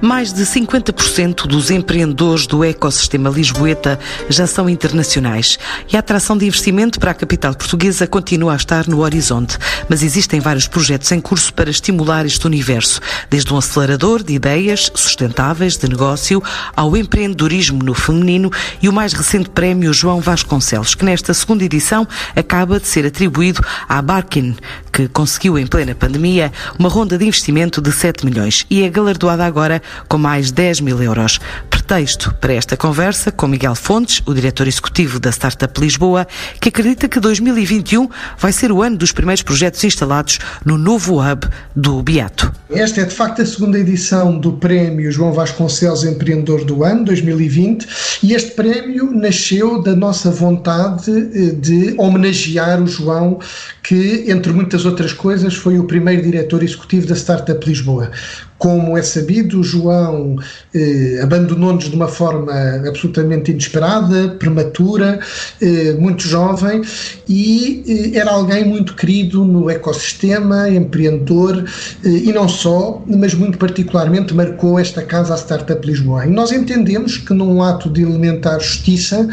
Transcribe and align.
Mais 0.00 0.32
de 0.32 0.42
50% 0.42 1.46
dos 1.46 1.70
empreendedores 1.70 2.46
do 2.46 2.64
ecossistema 2.64 3.30
lisboeta 3.30 3.98
já 4.28 4.46
são 4.46 4.68
internacionais 4.68 5.58
e 5.92 5.96
a 5.96 6.00
atração 6.00 6.36
de 6.36 6.46
investimento 6.46 7.00
para 7.00 7.12
a 7.12 7.14
capital 7.14 7.54
portuguesa 7.54 8.06
continua 8.06 8.52
a 8.52 8.56
estar 8.56 8.86
no 8.86 9.00
horizonte. 9.00 9.58
Mas 9.88 10.02
existem 10.02 10.40
vários 10.40 10.68
projetos 10.68 11.10
em 11.12 11.20
curso 11.20 11.52
para 11.54 11.70
estimular 11.70 12.26
este 12.26 12.46
universo, 12.46 13.00
desde 13.30 13.52
um 13.52 13.56
acelerador 13.56 14.22
de 14.22 14.34
ideias 14.34 14.90
sustentáveis 14.94 15.76
de 15.76 15.88
negócio 15.88 16.42
ao 16.76 16.96
empreendedorismo 16.96 17.82
no 17.82 17.94
feminino 17.94 18.50
e 18.82 18.88
o 18.88 18.92
mais 18.92 19.12
recente 19.12 19.48
prémio 19.50 19.92
João 19.92 20.20
Vasconcelos, 20.20 20.94
que 20.94 21.04
nesta 21.04 21.32
segunda 21.32 21.64
edição 21.64 22.06
acaba 22.34 22.78
de 22.78 22.86
ser 22.86 23.06
atribuído 23.06 23.60
à 23.88 24.02
Barkin, 24.02 24.56
que 24.96 25.08
conseguiu 25.08 25.58
em 25.58 25.66
plena 25.66 25.94
pandemia 25.94 26.50
uma 26.78 26.88
ronda 26.88 27.18
de 27.18 27.26
investimento 27.26 27.82
de 27.82 27.92
7 27.92 28.24
milhões 28.24 28.64
e 28.70 28.82
é 28.82 28.88
galardoada 28.88 29.44
agora 29.44 29.82
com 30.08 30.16
mais 30.16 30.50
10 30.50 30.80
mil 30.80 31.02
euros. 31.02 31.38
Pretexto 31.86 32.34
para 32.40 32.52
esta 32.52 32.76
conversa 32.76 33.30
com 33.30 33.46
Miguel 33.46 33.76
Fontes, 33.76 34.20
o 34.26 34.34
diretor 34.34 34.66
executivo 34.66 35.20
da 35.20 35.30
Startup 35.30 35.80
Lisboa, 35.80 36.26
que 36.60 36.68
acredita 36.68 37.06
que 37.06 37.20
2021 37.20 38.08
vai 38.36 38.50
ser 38.50 38.72
o 38.72 38.82
ano 38.82 38.96
dos 38.96 39.12
primeiros 39.12 39.44
projetos 39.44 39.84
instalados 39.84 40.40
no 40.64 40.76
novo 40.76 41.20
hub 41.20 41.46
do 41.76 42.02
Beato. 42.02 42.52
Esta 42.68 43.02
é 43.02 43.04
de 43.04 43.14
facto 43.14 43.40
a 43.40 43.46
segunda 43.46 43.78
edição 43.78 44.36
do 44.36 44.54
prémio 44.54 45.12
João 45.12 45.32
Vasconcelos 45.32 46.02
Empreendedor 46.02 46.64
do 46.64 46.82
Ano 46.82 47.04
2020 47.04 47.86
e 48.24 48.34
este 48.34 48.50
prémio 48.50 49.12
nasceu 49.12 49.80
da 49.80 49.94
nossa 49.94 50.28
vontade 50.28 51.08
eh, 51.08 51.52
de 51.52 51.94
homenagear 51.98 52.82
o 52.82 52.88
João, 52.88 53.38
que 53.84 54.24
entre 54.26 54.52
muitas 54.52 54.84
outras 54.84 55.12
coisas 55.12 55.54
foi 55.54 55.78
o 55.78 55.84
primeiro 55.84 56.20
diretor 56.20 56.64
executivo 56.64 57.06
da 57.06 57.14
Startup 57.14 57.64
Lisboa. 57.64 58.10
Como 58.58 58.96
é 58.96 59.02
sabido, 59.02 59.62
João 59.62 60.36
eh, 60.74 61.20
abandonou-nos 61.22 61.90
de 61.90 61.94
uma 61.94 62.08
forma 62.08 62.52
absolutamente 62.88 63.50
inesperada, 63.50 64.30
prematura, 64.38 65.20
eh, 65.60 65.92
muito 65.98 66.22
jovem 66.22 66.80
e 67.28 68.12
eh, 68.14 68.18
era 68.18 68.30
alguém 68.30 68.64
muito 68.64 68.94
querido 68.94 69.44
no 69.44 69.68
ecossistema, 69.68 70.68
empreendedor 70.70 71.64
eh, 72.04 72.08
e 72.08 72.32
não 72.32 72.48
só, 72.48 73.02
mas 73.06 73.34
muito 73.34 73.58
particularmente 73.58 74.32
marcou 74.32 74.78
esta 74.78 75.02
casa, 75.02 75.34
a 75.34 75.36
Startup 75.36 75.86
Lisboa. 75.86 76.26
E 76.26 76.30
nós 76.30 76.50
entendemos 76.50 77.18
que 77.18 77.34
num 77.34 77.62
ato 77.62 77.90
de 77.90 78.02
elementar 78.02 78.58
justiça, 78.60 79.28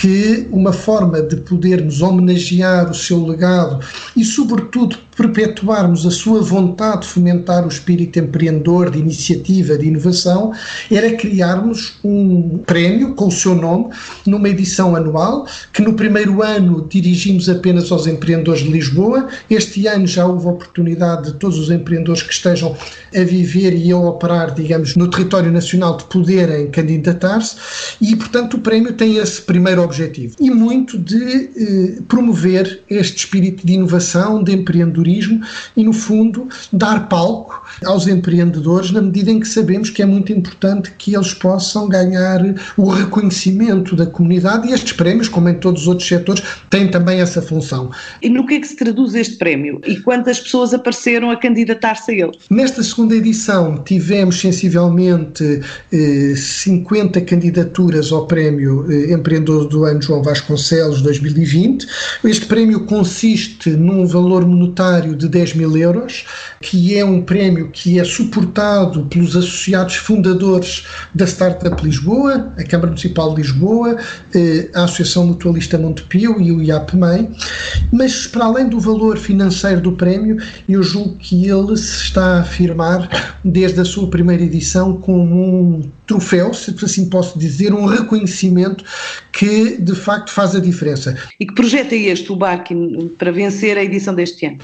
que 0.00 0.46
uma 0.52 0.72
forma 0.72 1.20
de 1.20 1.36
podermos 1.38 2.02
homenagear 2.02 2.88
o 2.88 2.94
seu 2.94 3.26
legado 3.26 3.84
e, 4.16 4.24
sobretudo, 4.24 4.96
perpetuarmos 5.16 6.06
a 6.06 6.12
sua 6.12 6.40
vontade 6.40 7.02
de 7.02 7.08
fomentar 7.08 7.64
o 7.64 7.68
espírito 7.68 8.20
empreendedor, 8.20 8.92
de 8.92 9.00
iniciativa, 9.00 9.76
de 9.76 9.88
inovação, 9.88 10.52
era 10.88 11.16
criarmos 11.16 11.98
um 12.04 12.58
prémio 12.58 13.14
com 13.14 13.26
o 13.26 13.32
seu 13.32 13.56
nome, 13.56 13.88
numa 14.24 14.48
edição 14.48 14.94
anual, 14.94 15.44
que 15.72 15.82
no 15.82 15.94
primeiro 15.94 16.40
ano 16.40 16.86
dirigimos 16.88 17.48
apenas 17.48 17.90
aos 17.90 18.06
empreendedores 18.06 18.62
de 18.62 18.70
Lisboa. 18.70 19.26
Este 19.50 19.88
ano 19.88 20.06
já 20.06 20.24
houve 20.24 20.46
a 20.46 20.50
oportunidade 20.50 21.32
de 21.32 21.38
todos 21.38 21.58
os 21.58 21.68
empreendedores 21.68 22.22
que 22.22 22.32
estejam 22.32 22.76
a 23.12 23.24
viver 23.24 23.74
e 23.74 23.90
a 23.90 23.98
operar, 23.98 24.54
digamos, 24.54 24.94
no 24.94 25.10
território 25.10 25.50
nacional 25.50 25.96
de 25.96 26.04
poderem 26.04 26.70
candidatar-se 26.70 27.56
e, 28.00 28.14
portanto, 28.14 28.54
o 28.54 28.60
prémio 28.60 28.92
tem 28.92 29.16
esse 29.16 29.42
primeiro 29.42 29.87
objetivo 29.88 30.36
e 30.38 30.50
muito 30.50 30.98
de 30.98 31.50
eh, 31.56 32.02
promover 32.06 32.80
este 32.88 33.18
espírito 33.18 33.66
de 33.66 33.72
inovação, 33.72 34.42
de 34.42 34.52
empreendedorismo 34.52 35.40
e, 35.76 35.82
no 35.82 35.92
fundo, 35.92 36.48
dar 36.72 37.08
palco 37.08 37.62
aos 37.84 38.06
empreendedores 38.06 38.90
na 38.90 39.00
medida 39.00 39.30
em 39.30 39.40
que 39.40 39.48
sabemos 39.48 39.90
que 39.90 40.02
é 40.02 40.06
muito 40.06 40.32
importante 40.32 40.92
que 40.98 41.14
eles 41.14 41.34
possam 41.34 41.88
ganhar 41.88 42.40
o 42.76 42.88
reconhecimento 42.88 43.96
da 43.96 44.06
comunidade 44.06 44.68
e 44.68 44.72
estes 44.72 44.92
prémios, 44.92 45.28
como 45.28 45.48
em 45.48 45.54
todos 45.54 45.82
os 45.82 45.88
outros 45.88 46.06
setores, 46.06 46.42
têm 46.70 46.88
também 46.90 47.20
essa 47.20 47.40
função. 47.40 47.90
E 48.22 48.28
no 48.28 48.46
que 48.46 48.54
é 48.54 48.60
que 48.60 48.68
se 48.68 48.76
traduz 48.76 49.14
este 49.14 49.36
prémio? 49.36 49.80
E 49.86 49.96
quantas 50.00 50.40
pessoas 50.40 50.74
apareceram 50.74 51.30
a 51.30 51.36
candidatar-se 51.36 52.10
a 52.10 52.14
ele? 52.14 52.32
Nesta 52.50 52.82
segunda 52.82 53.14
edição 53.14 53.82
tivemos 53.84 54.40
sensivelmente 54.40 55.60
eh, 55.92 56.34
50 56.36 57.20
candidaturas 57.22 58.12
ao 58.12 58.26
prémio 58.26 58.86
eh, 58.90 59.12
Empreendedor 59.12 59.66
do 59.78 59.84
Ano 59.84 60.02
João 60.02 60.22
Vasconcelos 60.22 61.00
2020. 61.02 61.86
Este 62.24 62.46
prémio 62.46 62.84
consiste 62.84 63.70
num 63.70 64.04
valor 64.06 64.44
monetário 64.44 65.14
de 65.14 65.28
10 65.28 65.54
mil 65.54 65.76
euros, 65.76 66.24
que 66.60 66.96
é 66.96 67.04
um 67.04 67.22
prémio 67.22 67.70
que 67.70 68.00
é 68.00 68.04
suportado 68.04 69.06
pelos 69.06 69.36
associados 69.36 69.94
fundadores 69.94 70.84
da 71.14 71.26
Startup 71.26 71.80
Lisboa, 71.84 72.52
a 72.58 72.64
Câmara 72.64 72.88
Municipal 72.88 73.34
de 73.34 73.42
Lisboa, 73.42 73.96
eh, 74.34 74.68
a 74.74 74.84
Associação 74.84 75.26
Mutualista 75.26 75.78
Montepio 75.78 76.40
e 76.40 76.50
o 76.50 76.60
IAPMEI, 76.60 77.30
mas 77.92 78.26
para 78.26 78.46
além 78.46 78.68
do 78.68 78.80
valor 78.80 79.16
financeiro 79.16 79.80
do 79.80 79.92
prémio, 79.92 80.38
eu 80.68 80.82
julgo 80.82 81.16
que 81.16 81.46
ele 81.48 81.76
se 81.76 82.02
está 82.02 82.38
a 82.38 82.40
afirmar 82.40 83.36
desde 83.44 83.80
a 83.80 83.84
sua 83.84 84.08
primeira 84.10 84.42
edição 84.42 84.96
como 85.00 85.76
um 85.76 85.97
troféu, 86.08 86.52
se 86.54 86.74
assim 86.82 87.08
posso 87.08 87.38
dizer, 87.38 87.72
um 87.72 87.84
reconhecimento 87.84 88.82
que 89.30 89.76
de 89.80 89.94
facto 89.94 90.32
faz 90.32 90.56
a 90.56 90.60
diferença. 90.60 91.16
E 91.38 91.46
que 91.46 91.54
projeto 91.54 91.92
é 91.92 91.98
este, 91.98 92.32
o 92.32 92.36
Barkin, 92.36 93.08
para 93.18 93.30
vencer 93.30 93.76
a 93.76 93.84
edição 93.84 94.14
deste 94.14 94.46
ano? 94.46 94.58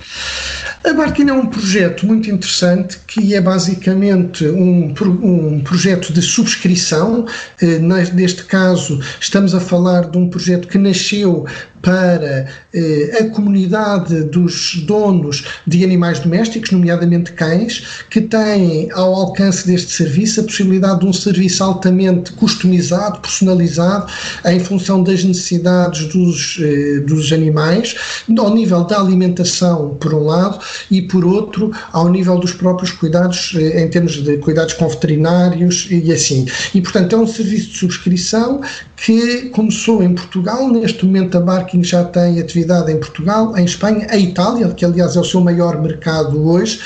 A 0.83 0.93
Barkin 0.93 1.29
é 1.29 1.33
um 1.33 1.47
projeto 1.47 2.07
muito 2.07 2.31
interessante 2.31 2.99
que 3.07 3.35
é 3.35 3.41
basicamente 3.41 4.47
um, 4.47 4.93
um 5.23 5.61
projeto 5.61 6.13
de 6.13 6.23
subscrição. 6.23 7.27
Eh, 7.61 7.79
neste 7.79 8.45
caso, 8.45 9.01
estamos 9.21 9.55
a 9.55 9.61
falar 9.61 10.11
de 10.11 10.19
um 10.19 10.29
projeto 10.29 10.67
que 10.67 10.79
nasceu 10.79 11.47
para 11.85 12.47
eh, 12.73 13.19
a 13.21 13.25
comunidade 13.29 14.23
dos 14.25 14.77
donos 14.87 15.45
de 15.67 15.85
animais 15.85 16.19
domésticos, 16.19 16.71
nomeadamente 16.71 17.33
cães, 17.33 17.85
que 18.09 18.23
têm 18.23 18.91
ao 18.93 19.15
alcance 19.15 19.67
deste 19.67 19.93
serviço 19.93 20.41
a 20.41 20.45
possibilidade 20.45 21.01
de 21.01 21.07
um 21.07 21.13
serviço 21.13 21.63
altamente 21.63 22.33
customizado, 22.33 23.21
personalizado, 23.21 24.11
em 24.47 24.59
função 24.59 25.03
das 25.03 25.23
necessidades 25.23 26.07
dos, 26.07 26.59
eh, 26.61 27.01
dos 27.01 27.31
animais, 27.33 27.95
ao 28.39 28.55
nível 28.55 28.85
da 28.85 28.99
alimentação, 28.99 29.97
por 30.01 30.15
um 30.15 30.25
lado, 30.25 30.59
e 30.91 31.03
por 31.03 31.25
outro, 31.25 31.71
ao 31.93 32.09
nível 32.09 32.39
dos 32.39 32.53
próprios 32.53 32.93
cuidados, 32.93 33.53
eh, 33.57 33.85
em 33.85 33.89
termos 33.91 34.23
de 34.23 34.39
cuidados 34.39 34.73
com 34.73 34.89
veterinários 34.89 35.87
e 35.91 36.11
assim. 36.11 36.47
E, 36.75 36.81
portanto, 36.81 37.15
é 37.15 37.19
um 37.19 37.27
serviço 37.27 37.73
de 37.73 37.79
subscrição 37.79 38.63
que 39.05 39.51
começou 39.51 40.03
em 40.03 40.15
Portugal, 40.15 40.67
neste 40.71 41.05
momento 41.05 41.37
a 41.37 41.41
Barking 41.41 41.85
já 41.85 42.05
tem 42.05 42.41
atividade 42.41 42.91
em 42.91 42.99
Portugal, 42.99 43.55
em 43.55 43.67
Espanha, 43.67 44.07
a 44.09 44.17
Itália, 44.17 44.69
que 44.69 44.83
aliás 44.83 45.15
é 45.15 45.21
o 45.21 45.25
seu 45.25 45.43
maior 45.43 45.79
mercado 45.83 46.43
hoje, 46.43 46.81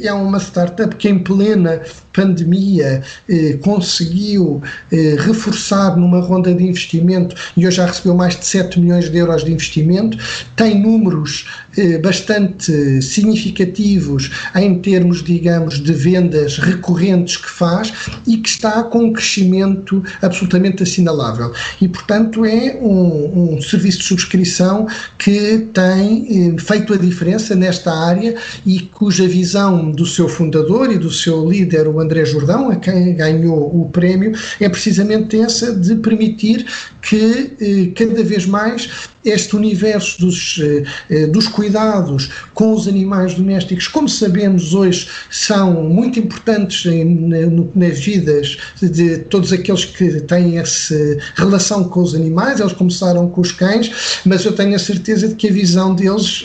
é 0.00 0.12
uma 0.12 0.38
startup 0.38 0.94
que 0.94 1.08
em 1.08 1.18
plena 1.18 1.82
pandemia 2.18 3.02
eh, 3.28 3.58
conseguiu 3.62 4.60
eh, 4.90 5.16
reforçar 5.20 5.96
numa 5.96 6.20
ronda 6.20 6.52
de 6.52 6.64
investimento 6.64 7.36
e 7.56 7.64
hoje 7.64 7.76
já 7.76 7.86
recebeu 7.86 8.14
mais 8.14 8.36
de 8.36 8.44
7 8.44 8.80
milhões 8.80 9.08
de 9.08 9.16
euros 9.18 9.44
de 9.44 9.52
investimento, 9.52 10.18
tem 10.56 10.80
números 10.80 11.46
eh, 11.76 11.98
bastante 11.98 13.00
significativos 13.02 14.32
em 14.56 14.80
termos, 14.80 15.22
digamos, 15.22 15.80
de 15.80 15.92
vendas 15.92 16.58
recorrentes 16.58 17.36
que 17.36 17.48
faz 17.48 17.92
e 18.26 18.36
que 18.38 18.48
está 18.48 18.82
com 18.82 19.04
um 19.04 19.12
crescimento 19.12 20.02
absolutamente 20.20 20.82
assinalável. 20.82 21.47
E, 21.80 21.88
portanto, 21.88 22.44
é 22.44 22.76
um, 22.80 23.54
um 23.56 23.62
serviço 23.62 23.98
de 23.98 24.04
subscrição 24.04 24.86
que 25.18 25.68
tem 25.72 26.54
eh, 26.56 26.60
feito 26.60 26.94
a 26.94 26.96
diferença 26.96 27.54
nesta 27.54 27.92
área 27.92 28.34
e 28.66 28.80
cuja 28.80 29.26
visão 29.26 29.90
do 29.90 30.06
seu 30.06 30.28
fundador 30.28 30.92
e 30.92 30.98
do 30.98 31.10
seu 31.10 31.48
líder, 31.48 31.86
o 31.88 32.00
André 32.00 32.24
Jordão, 32.24 32.70
a 32.70 32.76
quem 32.76 33.14
ganhou 33.14 33.80
o 33.80 33.88
prémio, 33.90 34.32
é 34.60 34.68
precisamente 34.68 35.38
essa 35.40 35.74
de 35.74 35.96
permitir 35.96 36.66
que 37.02 37.52
eh, 37.60 37.90
cada 37.94 38.22
vez 38.22 38.46
mais 38.46 39.08
este 39.24 39.56
universo 39.56 40.20
dos, 40.20 40.60
eh, 40.62 40.82
eh, 41.10 41.26
dos 41.26 41.48
cuidados 41.48 42.30
com 42.54 42.72
os 42.72 42.88
animais 42.88 43.34
domésticos, 43.34 43.88
como 43.88 44.08
sabemos 44.08 44.74
hoje, 44.74 45.08
são 45.30 45.84
muito 45.84 46.18
importantes 46.18 46.86
em, 46.86 47.04
na, 47.04 47.38
nas 47.74 47.98
vidas 47.98 48.56
de 48.80 49.18
todos 49.18 49.52
aqueles 49.52 49.84
que 49.84 50.20
têm 50.22 50.58
essa 50.58 51.18
relação 51.34 51.84
com 51.84 52.00
os 52.00 52.14
animais. 52.14 52.60
Eles 52.60 52.72
começaram 52.72 53.28
com 53.28 53.40
os 53.40 53.52
cães, 53.52 54.20
mas 54.24 54.44
eu 54.44 54.52
tenho 54.52 54.74
a 54.74 54.78
certeza 54.78 55.28
de 55.28 55.34
que 55.34 55.48
a 55.48 55.52
visão 55.52 55.94
deles 55.94 56.44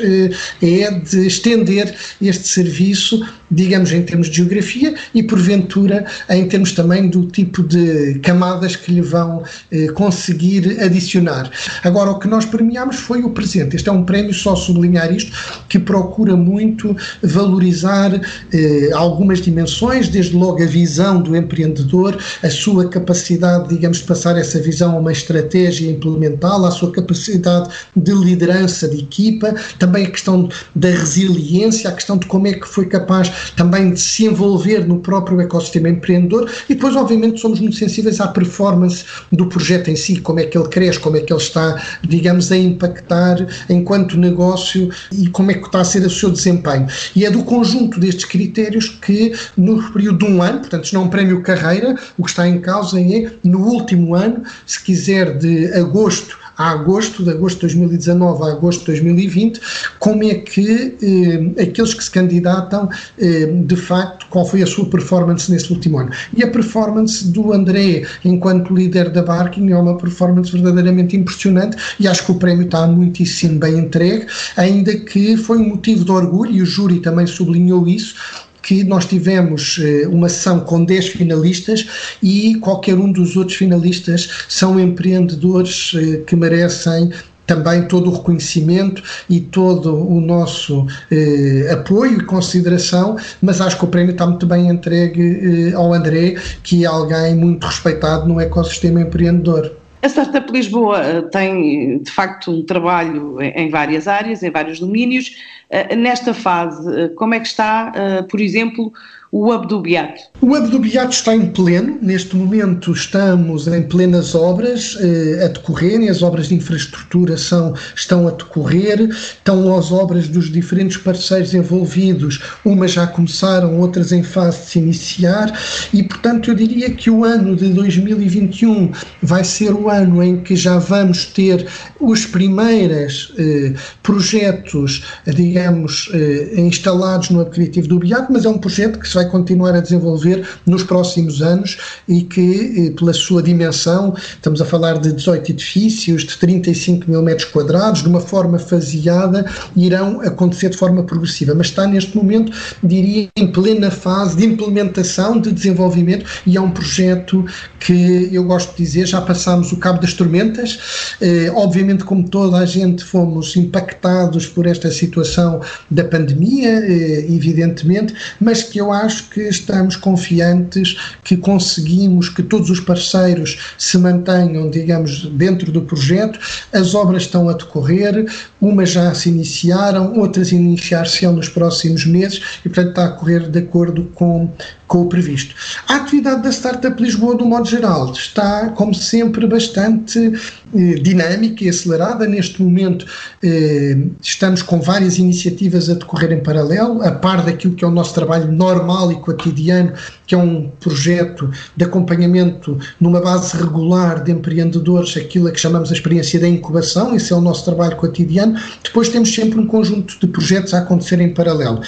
é 0.62 0.92
de 0.92 1.28
estender 1.28 1.96
este 2.22 2.48
serviço 2.48 3.26
digamos, 3.54 3.92
em 3.92 4.02
termos 4.02 4.30
de 4.30 4.38
geografia 4.38 4.94
e, 5.14 5.24
porventura, 5.24 6.06
em 6.30 6.48
termos 6.48 6.72
também 6.72 7.10
do 7.10 7.26
tipo 7.26 7.64
de 7.64 8.20
camadas 8.20 8.76
que 8.76 8.92
lhe 8.92 9.02
vão 9.02 9.44
eh, 9.72 9.88
conseguir 9.88 10.80
adicionar. 10.82 11.50
Agora, 11.84 12.12
o 12.12 12.20
que 12.20 12.28
nós 12.28 12.46
premiámos 12.46 12.98
foi 12.98 13.24
o 13.24 13.30
presente. 13.30 13.76
Este 13.76 13.90
é 13.90 13.92
um 13.92 14.04
prémio, 14.04 14.34
só 14.34 14.56
sublinhar 14.56 15.14
isto, 15.14 15.32
que 15.70 15.80
procura 15.80 16.36
muito 16.36 16.96
valorizar 17.22 18.20
eh, 18.54 18.90
algumas 18.94 19.42
dimensões, 19.42 20.10
desde 20.10 20.36
logo 20.36 20.62
a 20.62 20.66
visão 20.66 21.22
do 21.22 21.36
empreendedor, 21.36 22.18
a 22.42 22.50
sua 22.50 22.88
capacidade, 22.90 23.70
digamos, 23.70 24.00
de 24.00 24.04
passar 24.04 24.38
essa 24.38 24.60
visão 24.60 24.96
a 24.96 25.00
uma 25.00 25.12
estratégia 25.12 25.90
implementá-la, 25.90 26.68
a 26.68 26.72
sua 26.72 26.92
capacidade 26.92 27.70
de 27.96 28.12
liderança 28.14 28.88
de 28.88 29.00
equipa, 29.00 29.56
também 29.80 30.06
a 30.06 30.10
questão 30.10 30.50
da 30.76 30.90
resiliência, 30.90 31.90
a 31.90 31.94
questão 31.94 32.18
de 32.18 32.26
como 32.26 32.48
é 32.48 32.54
que 32.54 32.68
foi 32.68 32.86
capaz 32.86 33.43
também 33.56 33.92
de 33.92 34.00
se 34.00 34.26
envolver 34.26 34.88
no 34.88 35.00
próprio 35.00 35.40
ecossistema 35.42 35.90
empreendedor 35.90 36.50
e 36.70 36.76
depois, 36.76 36.96
obviamente, 36.96 37.40
somos 37.40 37.60
muito 37.60 37.76
sensíveis 37.76 38.20
à 38.20 38.28
performance 38.28 39.06
do 39.32 39.48
projeto 39.48 39.90
em 39.90 39.96
si, 39.96 40.18
como 40.18 40.40
é 40.40 40.46
que 40.46 40.58
ele 40.58 40.68
cresce, 40.68 41.00
como 41.00 41.18
é 41.18 41.22
que 41.22 41.32
ele 41.32 41.42
está, 41.42 41.82
digamos, 42.04 42.52
a 42.52 42.58
impactar 42.58 43.46
enquanto 43.70 44.18
negócio 44.18 44.90
e 45.12 45.28
como 45.28 45.52
é 45.52 45.56
que 45.56 45.66
está 45.66 45.82
a 45.82 45.86
ser 45.86 46.06
o 46.06 46.10
seu 46.10 46.30
desempenho. 46.30 46.88
E 47.16 47.26
é 47.26 47.32
do 47.32 47.44
conjunto 47.44 48.00
destes 48.00 48.26
critérios 48.26 48.90
que, 48.90 49.34
no 49.58 49.82
período 49.92 50.20
de 50.20 50.26
um 50.26 50.42
ano, 50.42 50.60
portanto, 50.60 50.86
isto 50.86 50.94
não 50.94 51.04
é 51.04 51.06
um 51.06 51.10
prémio 51.10 51.42
carreira, 51.42 51.96
o 52.18 52.24
que 52.24 52.30
está 52.30 52.48
em 52.48 52.60
causa 52.60 53.00
é, 53.00 53.32
no 53.44 53.60
último 53.68 54.16
ano, 54.16 54.44
se 54.66 54.84
quiser, 54.84 55.38
de 55.38 55.74
agosto 55.74 56.43
a 56.58 56.72
agosto, 56.72 57.24
de 57.24 57.32
agosto 57.32 57.56
de 57.68 57.76
2019 57.76 58.44
a 58.44 58.52
agosto 58.52 58.80
de 58.82 58.86
2020, 58.88 59.60
como 60.00 60.24
é 60.24 60.36
que 60.36 60.96
eh, 61.02 61.64
aqueles 61.64 61.94
que 61.94 62.04
se 62.04 62.12
candidatam, 62.12 62.90
eh, 63.18 63.46
de 63.46 63.76
facto, 63.76 64.26
qual 64.30 64.46
foi 64.46 64.62
a 64.62 64.68
sua 64.68 64.86
performance 64.86 65.52
nesse 65.52 65.72
último 65.72 66.00
ano. 66.00 66.12
E 66.36 66.44
a 66.44 66.48
performance 66.48 67.28
do 67.28 67.54
André, 67.54 68.06
enquanto 68.24 68.74
líder 68.74 69.10
da 69.10 69.22
Barking, 69.22 69.72
é 69.72 69.78
uma 69.78 69.98
performance 69.98 70.52
verdadeiramente 70.52 71.16
impressionante 71.16 71.78
e 72.00 72.08
acho 72.08 72.26
que 72.26 72.32
o 72.32 72.36
prémio 72.36 72.66
está 72.66 72.86
muitíssimo 72.88 73.60
bem 73.60 73.78
entregue, 73.78 74.28
ainda 74.56 74.96
que 74.96 75.38
foi 75.38 75.58
um 75.58 75.70
motivo 75.70 76.06
de 76.06 76.12
orgulho, 76.12 76.52
e 76.52 76.62
o 76.62 76.66
júri 76.66 77.00
também 77.00 77.26
sublinhou 77.26 77.88
isso, 77.88 78.16
que 78.64 78.84
nós 78.84 79.06
tivemos 79.06 79.80
eh, 79.80 80.08
uma 80.08 80.30
sessão 80.30 80.62
com 80.62 80.84
10 80.84 81.10
finalistas 81.10 81.86
e 82.24 82.56
qualquer 82.56 82.96
um 82.96 83.12
dos 83.12 83.36
outros 83.36 83.58
finalistas 83.58 84.30
são 84.48 84.80
empreendedores 84.80 85.92
eh, 85.96 86.24
que 86.26 86.36
merecem 86.36 87.12
também 87.46 87.88
todo 87.88 88.10
o 88.10 88.14
reconhecimento 88.14 89.04
e 89.30 89.40
todo 89.40 89.96
o 89.96 90.20
nosso 90.22 90.88
eh, 91.12 91.70
apoio 91.72 92.20
e 92.20 92.24
consideração, 92.24 93.18
mas 93.42 93.60
acho 93.60 93.78
que 93.78 93.86
o 93.86 93.88
prémio 93.88 94.12
está 94.12 94.26
muito 94.26 94.46
bem 94.46 94.70
entregue 94.70 95.72
eh, 95.72 95.74
ao 95.74 95.94
André, 95.94 96.36
que 96.64 96.84
é 96.84 96.88
alguém 96.88 97.36
muito 97.36 97.66
respeitado 97.66 98.28
no 98.28 98.40
ecossistema 98.40 99.02
empreendedor. 99.02 99.83
A 100.04 100.10
Startup 100.10 100.52
Lisboa 100.52 101.00
eh, 101.00 101.22
tem, 101.22 102.00
de 102.00 102.12
facto, 102.12 102.52
um 102.52 102.62
trabalho 102.62 103.42
em 103.42 103.70
várias 103.70 104.06
áreas, 104.06 104.44
em 104.44 104.52
vários 104.52 104.78
domínios. 104.78 105.38
Eh, 105.70 105.96
nesta 105.96 106.34
fase, 106.34 107.04
eh, 107.04 107.08
como 107.16 107.34
é 107.34 107.40
que 107.40 107.48
está, 107.48 108.26
por 108.30 108.42
exemplo, 108.42 108.92
o 109.34 109.82
Beato? 109.82 110.22
O 110.42 110.80
Beato 110.80 111.12
está 111.12 111.36
em 111.36 111.48
pleno. 111.48 111.98
Neste 112.04 112.36
momento 112.36 112.92
estamos 112.92 113.68
em 113.68 113.82
plenas 113.82 114.36
obras 114.36 114.96
eh, 115.02 115.44
a 115.44 115.48
decorrerem. 115.48 116.08
As 116.08 116.22
obras 116.22 116.50
de 116.50 116.56
infraestrutura 116.56 117.36
são, 117.36 117.74
estão 117.96 118.28
a 118.28 118.32
decorrer. 118.32 119.10
Estão 119.10 119.76
as 119.76 119.92
obras 119.92 120.28
dos 120.28 120.52
diferentes 120.52 120.98
parceiros 120.98 121.56
envolvidos. 121.56 122.44
Umas 122.64 122.92
já 122.92 123.08
começaram, 123.08 123.80
outras 123.80 124.12
em 124.12 124.22
fase 124.22 124.60
de 124.60 124.66
se 124.68 124.80
iniciar. 124.80 125.60
E, 125.92 126.04
portanto, 126.04 126.52
eu 126.52 126.56
diria 126.56 126.92
que 126.92 127.10
o 127.10 127.24
ano 127.24 127.56
de 127.56 127.70
2021 127.70 128.92
vai 129.24 129.44
ser 129.44 129.74
o 129.74 129.90
ano 129.90 130.22
em 130.22 130.42
que 130.42 130.56
já 130.56 130.78
vamos 130.78 131.26
ter 131.26 131.66
os 132.00 132.28
primeiros 132.28 133.34
eh, 133.40 133.74
projetos, 134.04 135.04
digamos, 135.26 136.12
eh, 136.14 136.54
instalados 136.58 137.32
no 137.32 137.44
Criativo 137.48 137.88
do 137.88 138.00
Beato, 138.00 138.32
mas 138.32 138.46
é 138.46 138.50
um 138.50 138.60
projeto 138.60 139.00
que 139.00 139.08
se 139.08 139.16
vai 139.16 139.23
vai 139.24 139.30
continuar 139.30 139.76
a 139.76 139.80
desenvolver 139.80 140.46
nos 140.66 140.84
próximos 140.84 141.42
anos 141.42 141.78
e 142.08 142.22
que, 142.22 142.88
eh, 142.88 142.98
pela 142.98 143.14
sua 143.14 143.42
dimensão, 143.42 144.14
estamos 144.34 144.62
a 144.62 144.66
falar 144.66 145.00
de 145.00 145.14
18 145.14 145.52
edifícios, 145.52 146.24
de 146.24 146.38
35 146.38 147.10
mil 147.10 147.22
metros 147.22 147.50
quadrados, 147.50 148.02
de 148.02 148.08
uma 148.08 148.20
forma 148.20 148.60
faseada, 148.60 149.46
irão 149.76 150.22
acontecer 150.22 150.70
de 150.70 150.78
forma 150.78 151.04
progressiva. 151.04 151.54
Mas 151.56 151.68
está 151.68 151.88
neste 151.88 152.16
momento, 152.16 152.52
diria, 152.84 153.30
em 153.36 153.48
plena 153.52 153.90
fase 153.90 154.36
de 154.36 154.46
implementação, 154.46 155.40
de 155.40 155.52
desenvolvimento 155.52 156.26
e 156.46 156.58
é 156.58 156.62
um 156.62 156.72
projeto 156.72 157.46
que 157.80 158.30
eu 158.32 158.44
gosto 158.44 158.72
de 158.72 158.84
dizer, 158.84 159.06
já 159.06 159.22
passámos 159.22 159.72
o 159.72 159.78
cabo 159.78 160.00
das 160.00 160.14
tormentas. 160.14 161.16
Eh, 161.22 161.52
obviamente, 161.54 162.04
como 162.04 162.28
toda 162.28 162.58
a 162.58 162.66
gente, 162.66 163.04
fomos 163.04 163.56
impactados 163.56 164.48
por 164.48 164.66
esta 164.66 164.90
situação 164.90 165.62
da 165.90 166.04
pandemia, 166.04 166.80
eh, 166.80 167.26
evidentemente, 167.30 168.14
mas 168.40 168.64
que 168.64 168.80
eu 168.80 168.92
acho 168.92 169.13
acho 169.14 169.30
que 169.30 169.42
estamos 169.42 169.96
confiantes 169.96 170.98
que 171.24 171.38
conseguimos 171.38 172.30
que 172.30 172.42
todos 172.42 172.70
os 172.72 172.80
parceiros 172.80 173.76
se 173.78 173.98
mantenham, 173.98 174.70
digamos, 174.70 175.26
dentro 175.26 175.72
do 175.72 175.82
projeto. 175.82 176.40
As 176.74 176.96
obras 176.96 177.24
estão 177.24 177.48
a 177.48 177.54
decorrer, 177.54 178.26
umas 178.60 178.90
já 178.90 179.14
se 179.14 179.30
iniciaram, 179.30 180.18
outras 180.18 180.52
iniciar-se-ão 180.52 181.34
nos 181.34 181.48
próximos 181.48 182.06
meses 182.06 182.42
e, 182.66 182.70
portanto, 182.70 182.90
está 182.90 183.06
a 183.06 183.10
correr 183.10 183.50
de 183.50 183.60
acordo 183.60 184.06
com, 184.16 184.50
com 184.88 185.02
o 185.02 185.06
previsto. 185.08 185.54
A 185.88 185.98
atividade 185.98 186.42
da 186.42 186.50
Startup 186.50 187.02
Lisboa, 187.02 187.36
do 187.36 187.46
modo 187.46 187.68
geral, 187.68 188.12
está, 188.12 188.70
como 188.70 188.96
sempre, 188.96 189.46
bastante 189.46 190.34
eh, 190.76 190.96
dinâmica 190.96 191.64
e 191.64 191.70
acelerada. 191.70 192.26
Neste 192.26 192.62
momento, 192.62 193.06
eh, 193.44 193.98
estamos 194.22 194.62
com 194.62 194.80
várias 194.80 195.18
iniciativas 195.18 195.90
a 195.90 195.94
decorrer 195.94 196.32
em 196.32 196.42
paralelo, 196.42 197.02
a 197.04 197.12
par 197.12 197.44
daquilo 197.44 197.76
que 197.76 197.84
é 197.84 197.88
o 197.88 197.92
nosso 197.92 198.14
trabalho 198.14 198.52
normal 198.52 199.03
e 199.12 199.16
cotidiano, 199.16 199.94
que 200.26 200.36
é 200.36 200.38
um 200.38 200.70
projeto 200.80 201.50
de 201.76 201.84
acompanhamento 201.84 202.78
numa 203.00 203.22
base 203.22 203.56
regular 203.58 204.24
de 204.24 204.32
empreendedores, 204.32 205.16
aquilo 205.18 205.48
a 205.48 205.52
que 205.52 205.60
chamamos 205.60 205.90
a 205.92 205.94
experiência 205.94 206.40
da 206.40 206.48
incubação, 206.48 207.16
esse 207.16 207.34
é 207.34 207.36
o 207.36 207.42
nosso 207.42 207.66
trabalho 207.66 207.96
cotidiano. 207.96 208.60
Depois 208.84 209.10
temos 209.10 209.34
sempre 209.34 209.60
um 209.60 209.68
conjunto 209.68 210.20
de 210.20 210.28
projetos 210.28 210.74
a 210.74 210.80
acontecer 210.80 211.20
em 211.20 211.34
paralelo. 211.34 211.82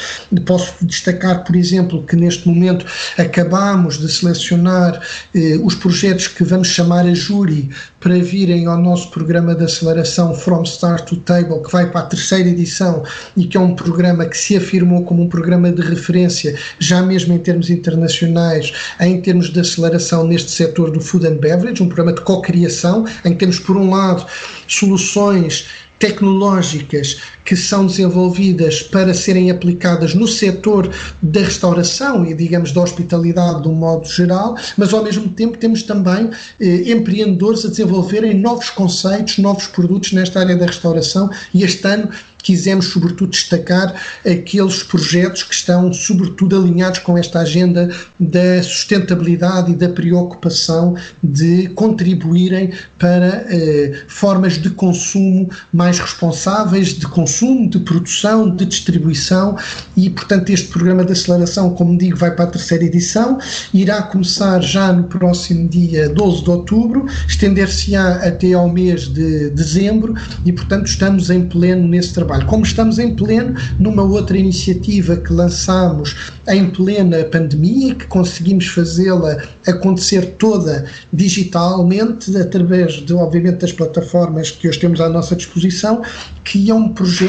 Posso 0.46 0.74
destacar, 0.86 1.44
por 1.44 1.56
exemplo, 1.56 2.04
que 2.04 2.16
neste 2.16 2.48
momento 2.48 2.86
acabamos 3.18 3.98
de 3.98 4.12
selecionar 4.12 5.02
eh, 5.34 5.60
os 5.64 5.76
projetos 5.76 6.28
que 6.28 6.44
vamos 6.44 6.68
chamar 6.68 7.06
a 7.06 7.14
júri 7.14 7.70
para 8.00 8.20
virem 8.20 8.68
ao 8.68 8.78
nosso 8.78 9.10
programa 9.10 9.56
de 9.56 9.64
aceleração 9.64 10.34
From 10.36 10.64
Start 10.64 11.10
to 11.10 11.16
Table, 11.18 11.62
que 11.64 11.72
vai 11.72 11.90
para 11.90 12.02
a 12.02 12.06
terceira 12.06 12.50
edição 12.50 13.04
e 13.36 13.46
que 13.46 13.58
é 13.58 13.60
um 13.60 13.74
programa 13.74 14.26
que 14.26 14.38
se 14.38 14.56
afirmou 14.56 15.04
como 15.04 15.24
um 15.24 15.28
programa 15.28 15.72
de 15.72 15.82
referência, 15.82 16.56
já 16.80 17.02
mesmo 17.06 17.34
em 17.34 17.38
termos 17.38 17.70
internacionais, 17.70 18.74
em 19.00 19.22
termos 19.22 19.50
de 19.52 19.60
aceleração 19.60 20.26
neste 20.26 20.52
setor 20.52 20.92
do 20.92 21.00
food 21.00 21.28
and 21.28 21.38
beverage, 21.38 21.82
um 21.82 21.88
programa 21.88 22.14
de 22.14 22.22
co-criação, 22.22 23.06
em 23.24 23.32
que 23.32 23.38
temos, 23.38 23.60
por 23.60 23.78
um 23.78 23.90
lado, 23.90 24.26
soluções 24.68 25.68
tecnológicas 26.00 27.22
que 27.46 27.56
são 27.56 27.86
desenvolvidas 27.86 28.82
para 28.82 29.14
serem 29.14 29.52
aplicadas 29.52 30.16
no 30.16 30.28
setor 30.28 30.92
da 31.22 31.42
restauração 31.42 32.26
e, 32.26 32.34
digamos, 32.34 32.72
da 32.72 32.82
hospitalidade 32.82 33.62
de 33.62 33.68
um 33.68 33.74
modo 33.74 34.08
geral, 34.08 34.58
mas 34.76 34.92
ao 34.94 35.04
mesmo 35.04 35.30
tempo 35.30 35.58
temos 35.58 35.84
também 35.84 36.32
eh, 36.60 36.92
empreendedores 36.92 37.64
a 37.64 37.70
desenvolverem 37.70 38.34
novos 38.34 38.72
conceitos, 38.72 39.38
novos 39.38 39.68
produtos 39.68 40.12
nesta 40.12 40.40
área 40.40 40.56
da 40.56 40.66
restauração 40.66 41.30
e 41.54 41.64
este 41.64 41.88
ano 41.88 42.10
quisemos, 42.46 42.90
sobretudo, 42.90 43.32
destacar 43.32 43.96
aqueles 44.24 44.84
projetos 44.84 45.42
que 45.42 45.56
estão, 45.56 45.92
sobretudo, 45.92 46.56
alinhados 46.56 47.00
com 47.00 47.18
esta 47.18 47.40
agenda 47.40 47.90
da 48.20 48.62
sustentabilidade 48.62 49.72
e 49.72 49.76
da 49.76 49.90
preocupação 49.90 50.96
de 51.24 51.70
contribuírem 51.70 52.72
para 53.00 53.48
eh, 53.50 54.00
formas 54.08 54.62
de 54.62 54.70
consumo 54.70 55.50
mais 55.74 55.98
responsáveis, 55.98 56.90
de 56.90 57.08
consumo, 57.08 57.35
de 57.70 57.80
produção, 57.80 58.50
de 58.50 58.66
distribuição 58.66 59.58
e, 59.98 60.10
portanto, 60.10 60.50
este 60.50 60.70
programa 60.70 61.04
de 61.04 61.12
aceleração, 61.12 61.72
como 61.72 61.98
digo, 61.98 62.16
vai 62.16 62.32
para 62.32 62.46
a 62.46 62.48
terceira 62.48 62.86
edição, 62.86 63.38
irá 63.74 64.04
começar 64.04 64.62
já 64.62 64.94
no 64.94 65.04
próximo 65.04 65.68
dia 65.68 66.08
12 66.08 66.44
de 66.44 66.50
outubro, 66.50 67.06
estender-se-á 67.28 68.26
até 68.26 68.54
ao 68.54 68.70
mês 68.70 69.10
de 69.10 69.50
dezembro 69.50 70.16
e, 70.46 70.54
portanto, 70.54 70.88
estamos 70.88 71.30
em 71.30 71.46
pleno 71.46 71.88
nesse 71.88 72.14
trabalho. 72.14 72.46
Como 72.46 72.64
estamos 72.64 73.00
em 73.00 73.14
pleno 73.14 73.56
numa 73.78 74.04
outra 74.04 74.38
iniciativa 74.38 75.18
que 75.18 75.34
lançámos 75.34 76.16
em 76.48 76.70
plena 76.70 77.24
pandemia, 77.26 77.96
que 77.96 78.06
conseguimos 78.08 78.68
fazê-la 78.68 79.44
acontecer 79.68 80.36
toda 80.38 80.86
digitalmente, 81.12 82.36
através 82.38 82.94
de, 82.94 83.14
obviamente, 83.14 83.58
das 83.58 83.74
plataformas 83.74 84.52
que 84.52 84.68
hoje 84.68 84.80
temos 84.80 85.02
à 85.02 85.10
nossa 85.10 85.36
disposição, 85.36 86.02
que 86.44 86.70
é 86.70 86.74
um 86.74 86.90
projeto 86.90 87.25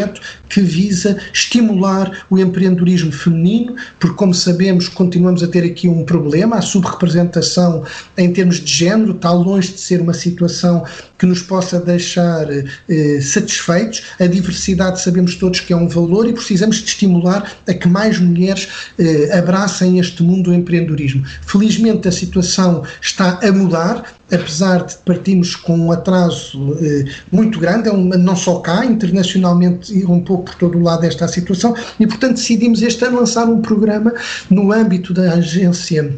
que 0.48 0.60
visa 0.60 1.18
estimular 1.32 2.24
o 2.30 2.38
empreendedorismo 2.38 3.12
feminino, 3.12 3.76
porque, 3.98 4.16
como 4.16 4.34
sabemos, 4.34 4.88
continuamos 4.88 5.42
a 5.42 5.48
ter 5.48 5.64
aqui 5.64 5.88
um 5.88 6.04
problema, 6.04 6.56
a 6.56 6.62
subrepresentação 6.62 7.84
em 8.16 8.32
termos 8.32 8.60
de 8.60 8.72
género 8.72 9.12
está 9.12 9.32
longe 9.32 9.72
de 9.72 9.80
ser 9.80 10.00
uma 10.00 10.14
situação 10.14 10.84
que 11.18 11.26
nos 11.26 11.42
possa 11.42 11.80
deixar 11.80 12.46
eh, 12.50 13.20
satisfeitos. 13.20 14.02
A 14.20 14.26
diversidade 14.26 15.00
sabemos 15.00 15.34
todos 15.34 15.60
que 15.60 15.72
é 15.72 15.76
um 15.76 15.88
valor 15.88 16.28
e 16.28 16.32
precisamos 16.32 16.76
de 16.76 16.84
estimular 16.84 17.52
a 17.66 17.74
que 17.74 17.88
mais 17.88 18.18
mulheres 18.18 18.68
eh, 18.98 19.36
abracem 19.36 19.98
este 19.98 20.22
mundo 20.22 20.46
do 20.46 20.54
empreendedorismo. 20.54 21.24
Felizmente 21.46 22.06
a 22.08 22.12
situação 22.12 22.84
está 23.00 23.40
a 23.42 23.52
mudar, 23.52 24.15
apesar 24.30 24.84
de 24.84 24.96
partirmos 24.98 25.54
com 25.54 25.76
um 25.76 25.92
atraso 25.92 26.76
eh, 26.80 27.04
muito 27.30 27.58
grande, 27.60 27.88
é 27.88 27.92
uma, 27.92 28.16
não 28.16 28.34
só 28.36 28.56
cá, 28.60 28.84
internacionalmente 28.84 29.96
e 29.96 30.04
um 30.04 30.20
pouco 30.20 30.44
por 30.44 30.54
todo 30.56 30.78
o 30.78 30.82
lado 30.82 31.04
esta 31.04 31.28
situação, 31.28 31.74
e 31.98 32.06
portanto 32.06 32.34
decidimos 32.34 32.82
este 32.82 33.04
ano 33.04 33.20
lançar 33.20 33.44
um 33.46 33.60
programa 33.60 34.12
no 34.50 34.72
âmbito 34.72 35.14
da 35.14 35.34
agência 35.34 36.12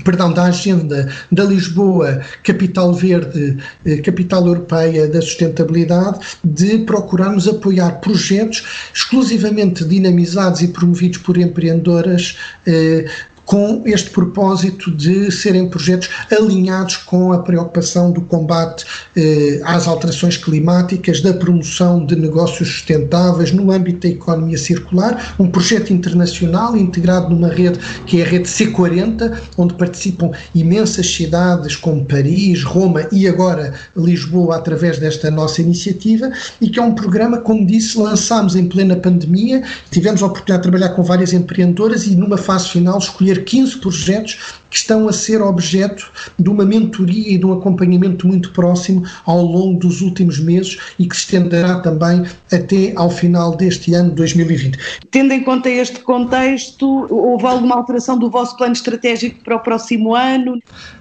perdão, 0.00 0.32
da 0.32 0.44
agenda 0.44 1.12
da 1.30 1.44
Lisboa 1.44 2.22
Capital 2.42 2.92
Verde, 2.92 3.58
eh, 3.84 3.98
Capital 3.98 4.46
Europeia 4.46 5.08
da 5.08 5.20
Sustentabilidade, 5.20 6.20
de 6.42 6.78
procurarmos 6.78 7.46
apoiar 7.46 8.00
projetos 8.00 8.90
exclusivamente 8.94 9.84
dinamizados 9.84 10.62
e 10.62 10.68
promovidos 10.68 11.18
por 11.18 11.36
empreendedoras 11.36 12.36
eh, 12.66 13.06
com 13.50 13.82
este 13.84 14.10
propósito 14.10 14.92
de 14.92 15.28
serem 15.32 15.68
projetos 15.68 16.08
alinhados 16.30 16.98
com 16.98 17.32
a 17.32 17.38
preocupação 17.40 18.12
do 18.12 18.20
combate 18.20 18.84
eh, 19.16 19.60
às 19.64 19.88
alterações 19.88 20.36
climáticas, 20.36 21.20
da 21.20 21.34
promoção 21.34 22.06
de 22.06 22.14
negócios 22.14 22.68
sustentáveis 22.68 23.50
no 23.50 23.72
âmbito 23.72 24.06
da 24.06 24.14
economia 24.14 24.56
circular, 24.56 25.34
um 25.36 25.50
projeto 25.50 25.92
internacional 25.92 26.76
integrado 26.76 27.30
numa 27.30 27.48
rede 27.48 27.80
que 28.06 28.20
é 28.20 28.24
a 28.24 28.28
rede 28.28 28.48
C40, 28.48 29.36
onde 29.58 29.74
participam 29.74 30.30
imensas 30.54 31.12
cidades 31.12 31.74
como 31.74 32.04
Paris, 32.04 32.62
Roma 32.62 33.08
e 33.10 33.26
agora 33.26 33.74
Lisboa 33.96 34.58
através 34.58 35.00
desta 35.00 35.28
nossa 35.28 35.60
iniciativa 35.60 36.30
e 36.60 36.68
que 36.68 36.78
é 36.78 36.82
um 36.82 36.94
programa, 36.94 37.38
como 37.38 37.66
disse, 37.66 37.98
lançámos 37.98 38.54
em 38.54 38.68
plena 38.68 38.94
pandemia, 38.94 39.64
tivemos 39.90 40.22
a 40.22 40.26
oportunidade 40.26 40.62
de 40.62 40.70
trabalhar 40.70 40.94
com 40.94 41.02
várias 41.02 41.32
empreendedoras 41.32 42.06
e 42.06 42.14
numa 42.14 42.36
fase 42.36 42.68
final 42.68 42.96
escolher 42.96 43.39
15 43.40 43.78
projetos 43.78 44.38
que 44.70 44.76
estão 44.76 45.08
a 45.08 45.12
ser 45.12 45.42
objeto 45.42 46.10
de 46.38 46.48
uma 46.48 46.64
mentoria 46.64 47.34
e 47.34 47.38
de 47.38 47.44
um 47.44 47.52
acompanhamento 47.52 48.26
muito 48.26 48.52
próximo 48.52 49.04
ao 49.26 49.42
longo 49.42 49.80
dos 49.80 50.00
últimos 50.00 50.38
meses 50.38 50.78
e 50.98 51.06
que 51.06 51.16
se 51.16 51.22
estenderá 51.22 51.80
também 51.80 52.24
até 52.52 52.92
ao 52.94 53.10
final 53.10 53.56
deste 53.56 53.92
ano 53.94 54.12
2020. 54.12 54.78
Tendo 55.10 55.32
em 55.32 55.42
conta 55.42 55.68
este 55.68 56.00
contexto, 56.00 57.06
houve 57.10 57.46
alguma 57.46 57.74
alteração 57.76 58.18
do 58.18 58.30
vosso 58.30 58.56
plano 58.56 58.72
estratégico 58.72 59.42
para 59.42 59.56
o 59.56 59.60
próximo 59.60 60.14
ano? 60.14 60.58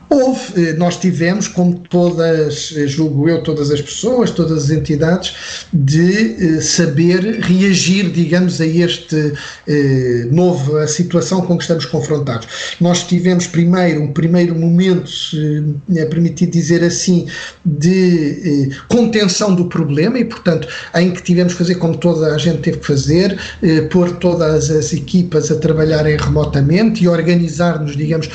Houve, 0.09 0.69
eh, 0.69 0.73
nós 0.73 0.97
tivemos, 0.97 1.47
como 1.47 1.75
todas, 1.87 2.73
eh, 2.75 2.87
julgo 2.87 3.29
eu, 3.29 3.43
todas 3.43 3.69
as 3.69 3.79
pessoas, 3.79 4.31
todas 4.31 4.63
as 4.63 4.69
entidades, 4.71 5.67
de 5.71 6.57
eh, 6.57 6.61
saber 6.61 7.39
reagir, 7.41 8.09
digamos, 8.09 8.59
a 8.59 8.65
este 8.65 9.33
novo, 10.31 10.77
a 10.77 10.87
situação 10.87 11.41
com 11.41 11.55
que 11.55 11.63
estamos 11.63 11.85
confrontados. 11.85 12.47
Nós 12.81 13.03
tivemos 13.03 13.45
primeiro, 13.45 14.01
um 14.01 14.13
primeiro 14.13 14.55
momento, 14.55 15.09
se 15.09 15.63
é 15.95 16.05
permitido 16.05 16.51
dizer 16.51 16.83
assim, 16.83 17.27
de 17.63 18.71
contenção 18.87 19.53
do 19.53 19.65
problema 19.65 20.17
e, 20.17 20.25
portanto, 20.25 20.67
em 20.95 21.11
que 21.11 21.21
tivemos 21.21 21.53
que 21.53 21.59
fazer 21.59 21.75
como 21.75 21.97
toda 21.97 22.33
a 22.33 22.37
gente 22.37 22.59
teve 22.59 22.79
que 22.79 22.87
fazer, 22.87 23.37
pôr 23.91 24.11
todas 24.17 24.71
as 24.71 24.91
equipas 24.93 25.51
a 25.51 25.55
trabalharem 25.55 26.17
remotamente 26.17 27.03
e 27.03 27.07
organizar-nos, 27.07 27.95
digamos, 27.95 28.29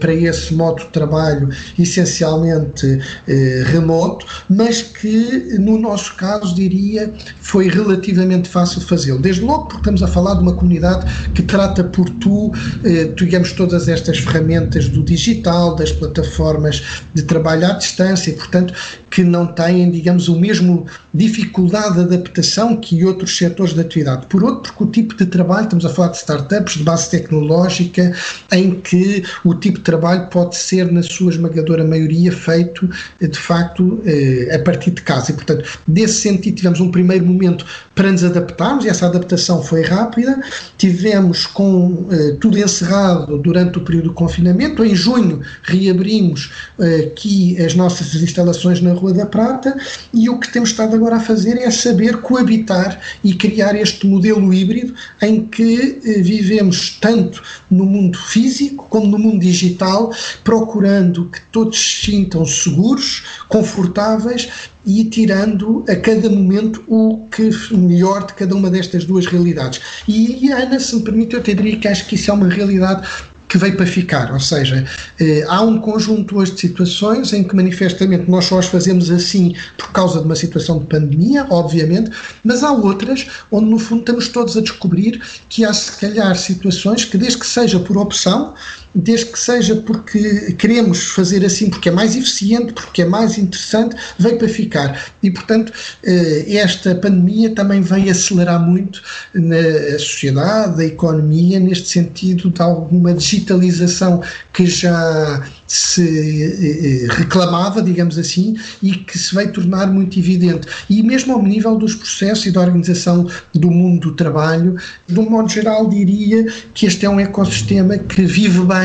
para 0.00 0.14
esse 0.14 0.54
modo 0.54 0.82
de 0.84 0.88
trabalho 0.88 1.09
trabalho 1.10 1.48
essencialmente 1.78 3.00
eh, 3.26 3.64
remoto, 3.66 4.24
mas 4.48 4.82
que 4.82 5.58
no 5.58 5.78
nosso 5.78 6.14
caso 6.14 6.54
diria 6.54 7.12
foi 7.40 7.68
relativamente 7.68 8.48
fácil 8.48 8.80
fazê-lo. 8.80 9.18
Desde 9.18 9.42
logo 9.42 9.64
porque 9.64 9.78
estamos 9.78 10.02
a 10.02 10.06
falar 10.06 10.34
de 10.34 10.42
uma 10.42 10.54
comunidade 10.54 11.04
que 11.34 11.42
trata 11.42 11.82
por 11.82 12.08
tu, 12.08 12.52
eh, 12.84 13.12
digamos, 13.16 13.52
todas 13.52 13.88
estas 13.88 14.18
ferramentas 14.18 14.88
do 14.88 15.02
digital, 15.02 15.74
das 15.74 15.90
plataformas 15.90 16.82
de 17.12 17.22
trabalho 17.22 17.66
à 17.66 17.72
distância, 17.72 18.30
e, 18.30 18.34
portanto, 18.34 18.72
que 19.10 19.24
não 19.24 19.46
têm, 19.46 19.90
digamos, 19.90 20.28
o 20.28 20.38
mesmo 20.38 20.86
dificuldade 21.12 21.94
de 21.94 22.00
adaptação 22.00 22.76
que 22.76 23.04
outros 23.04 23.36
setores 23.36 23.74
de 23.74 23.80
atividade. 23.80 24.26
Por 24.26 24.44
outro, 24.44 24.72
porque 24.72 24.84
o 24.84 24.86
tipo 24.86 25.16
de 25.16 25.26
trabalho, 25.26 25.64
estamos 25.64 25.84
a 25.84 25.88
falar 25.88 26.08
de 26.08 26.18
startups 26.18 26.74
de 26.74 26.84
base 26.84 27.10
tecnológica, 27.10 28.12
em 28.52 28.80
que 28.80 29.24
o 29.44 29.54
tipo 29.54 29.78
de 29.78 29.84
trabalho 29.84 30.28
pode 30.28 30.56
ser, 30.56 30.90
na 30.90 31.02
sua 31.02 31.32
esmagadora 31.32 31.84
maioria, 31.84 32.30
feito 32.30 32.88
de 33.20 33.38
facto 33.38 34.00
eh, 34.06 34.54
a 34.54 34.58
partir 34.60 34.92
de 34.92 35.02
casa. 35.02 35.32
E, 35.32 35.34
portanto, 35.34 35.64
nesse 35.88 36.20
sentido, 36.20 36.56
tivemos 36.56 36.80
um 36.80 36.90
primeiro 36.90 37.26
momento 37.26 37.66
para 37.94 38.12
nos 38.12 38.22
adaptarmos, 38.22 38.84
e 38.84 38.88
essa 38.88 39.06
adaptação 39.06 39.62
foi 39.62 39.82
rápida. 39.82 40.40
Tivemos 40.78 41.46
com 41.46 42.06
eh, 42.10 42.36
tudo 42.40 42.58
encerrado 42.58 43.36
durante 43.38 43.78
o 43.78 43.80
período 43.80 44.10
de 44.10 44.14
confinamento. 44.14 44.84
Em 44.84 44.94
junho, 44.94 45.40
reabrimos 45.62 46.52
eh, 46.78 47.10
aqui 47.10 47.60
as 47.60 47.74
nossas 47.74 48.14
instalações 48.14 48.80
na 48.80 48.99
Rua 49.00 49.12
da 49.12 49.26
Prata 49.26 49.76
e 50.12 50.28
o 50.28 50.38
que 50.38 50.52
temos 50.52 50.70
estado 50.70 50.94
agora 50.94 51.16
a 51.16 51.20
fazer 51.20 51.58
é 51.58 51.70
saber 51.70 52.18
coabitar 52.18 53.00
e 53.24 53.34
criar 53.34 53.74
este 53.74 54.06
modelo 54.06 54.52
híbrido 54.52 54.94
em 55.22 55.46
que 55.46 56.00
eh, 56.04 56.20
vivemos 56.22 56.98
tanto 57.00 57.42
no 57.70 57.84
mundo 57.84 58.18
físico 58.18 58.86
como 58.90 59.06
no 59.06 59.18
mundo 59.18 59.40
digital, 59.40 60.12
procurando 60.44 61.26
que 61.30 61.40
todos 61.50 61.78
se 61.78 62.10
sintam 62.10 62.44
seguros, 62.44 63.24
confortáveis 63.48 64.48
e 64.86 65.04
tirando 65.04 65.84
a 65.88 65.96
cada 65.96 66.28
momento 66.30 66.82
o 66.88 67.26
que 67.30 67.50
melhor 67.74 68.26
de 68.26 68.34
cada 68.34 68.54
uma 68.54 68.70
destas 68.70 69.04
duas 69.04 69.26
realidades. 69.26 69.80
E, 70.08 70.50
Ana, 70.50 70.80
se 70.80 70.96
me 70.96 71.02
permite, 71.02 71.34
eu 71.34 71.42
te 71.42 71.54
diria 71.54 71.78
que 71.78 71.88
acho 71.88 72.06
que 72.06 72.14
isso 72.14 72.30
é 72.30 72.34
uma 72.34 72.48
realidade 72.48 73.06
que 73.50 73.58
veio 73.58 73.76
para 73.76 73.84
ficar, 73.84 74.32
ou 74.32 74.38
seja, 74.38 74.84
eh, 75.18 75.44
há 75.48 75.60
um 75.60 75.80
conjunto 75.80 76.38
hoje 76.38 76.52
de 76.52 76.60
situações 76.60 77.32
em 77.32 77.42
que 77.42 77.54
manifestamente 77.54 78.30
nós 78.30 78.44
só 78.44 78.60
as 78.60 78.66
fazemos 78.66 79.10
assim 79.10 79.56
por 79.76 79.90
causa 79.90 80.20
de 80.20 80.24
uma 80.24 80.36
situação 80.36 80.78
de 80.78 80.86
pandemia, 80.86 81.44
obviamente, 81.50 82.12
mas 82.44 82.62
há 82.62 82.70
outras 82.70 83.26
onde 83.50 83.68
no 83.68 83.78
fundo 83.78 84.02
estamos 84.02 84.28
todos 84.28 84.56
a 84.56 84.60
descobrir 84.60 85.20
que 85.48 85.64
há 85.64 85.72
se 85.72 85.98
calhar 85.98 86.36
situações 86.36 87.04
que 87.04 87.18
desde 87.18 87.40
que 87.40 87.46
seja 87.46 87.80
por 87.80 87.98
opção, 87.98 88.54
desde 88.94 89.26
que 89.26 89.38
seja 89.38 89.76
porque 89.76 90.52
queremos 90.58 91.04
fazer 91.04 91.44
assim, 91.44 91.70
porque 91.70 91.88
é 91.88 91.92
mais 91.92 92.16
eficiente, 92.16 92.72
porque 92.72 93.02
é 93.02 93.04
mais 93.04 93.38
interessante, 93.38 93.96
veio 94.18 94.36
para 94.36 94.48
ficar. 94.48 95.12
E, 95.22 95.30
portanto, 95.30 95.72
eh, 96.02 96.44
esta 96.56 96.94
pandemia 96.94 97.50
também 97.54 97.80
veio 97.80 98.10
acelerar 98.10 98.60
muito 98.60 99.00
na 99.32 99.98
sociedade, 99.98 100.82
a 100.82 100.86
economia, 100.86 101.60
neste 101.60 101.88
sentido 101.88 102.50
de 102.50 102.60
alguma 102.60 103.14
digitalização 103.14 104.22
que 104.52 104.66
já 104.66 105.46
se 105.66 107.06
eh, 107.06 107.06
reclamava, 107.14 107.80
digamos 107.80 108.18
assim, 108.18 108.56
e 108.82 108.92
que 108.92 109.16
se 109.16 109.32
veio 109.34 109.52
tornar 109.52 109.86
muito 109.86 110.18
evidente. 110.18 110.66
E 110.88 111.00
mesmo 111.02 111.32
ao 111.32 111.42
nível 111.42 111.76
dos 111.76 111.94
processos 111.94 112.46
e 112.46 112.50
da 112.50 112.60
organização 112.60 113.28
do 113.54 113.70
mundo 113.70 114.10
do 114.10 114.14
trabalho, 114.14 114.76
de 115.06 115.20
um 115.20 115.28
modo 115.28 115.48
geral, 115.48 115.88
diria 115.88 116.46
que 116.74 116.86
este 116.86 117.06
é 117.06 117.10
um 117.10 117.20
ecossistema 117.20 117.98
que 117.98 118.22
vive 118.22 118.60
bem 118.64 118.79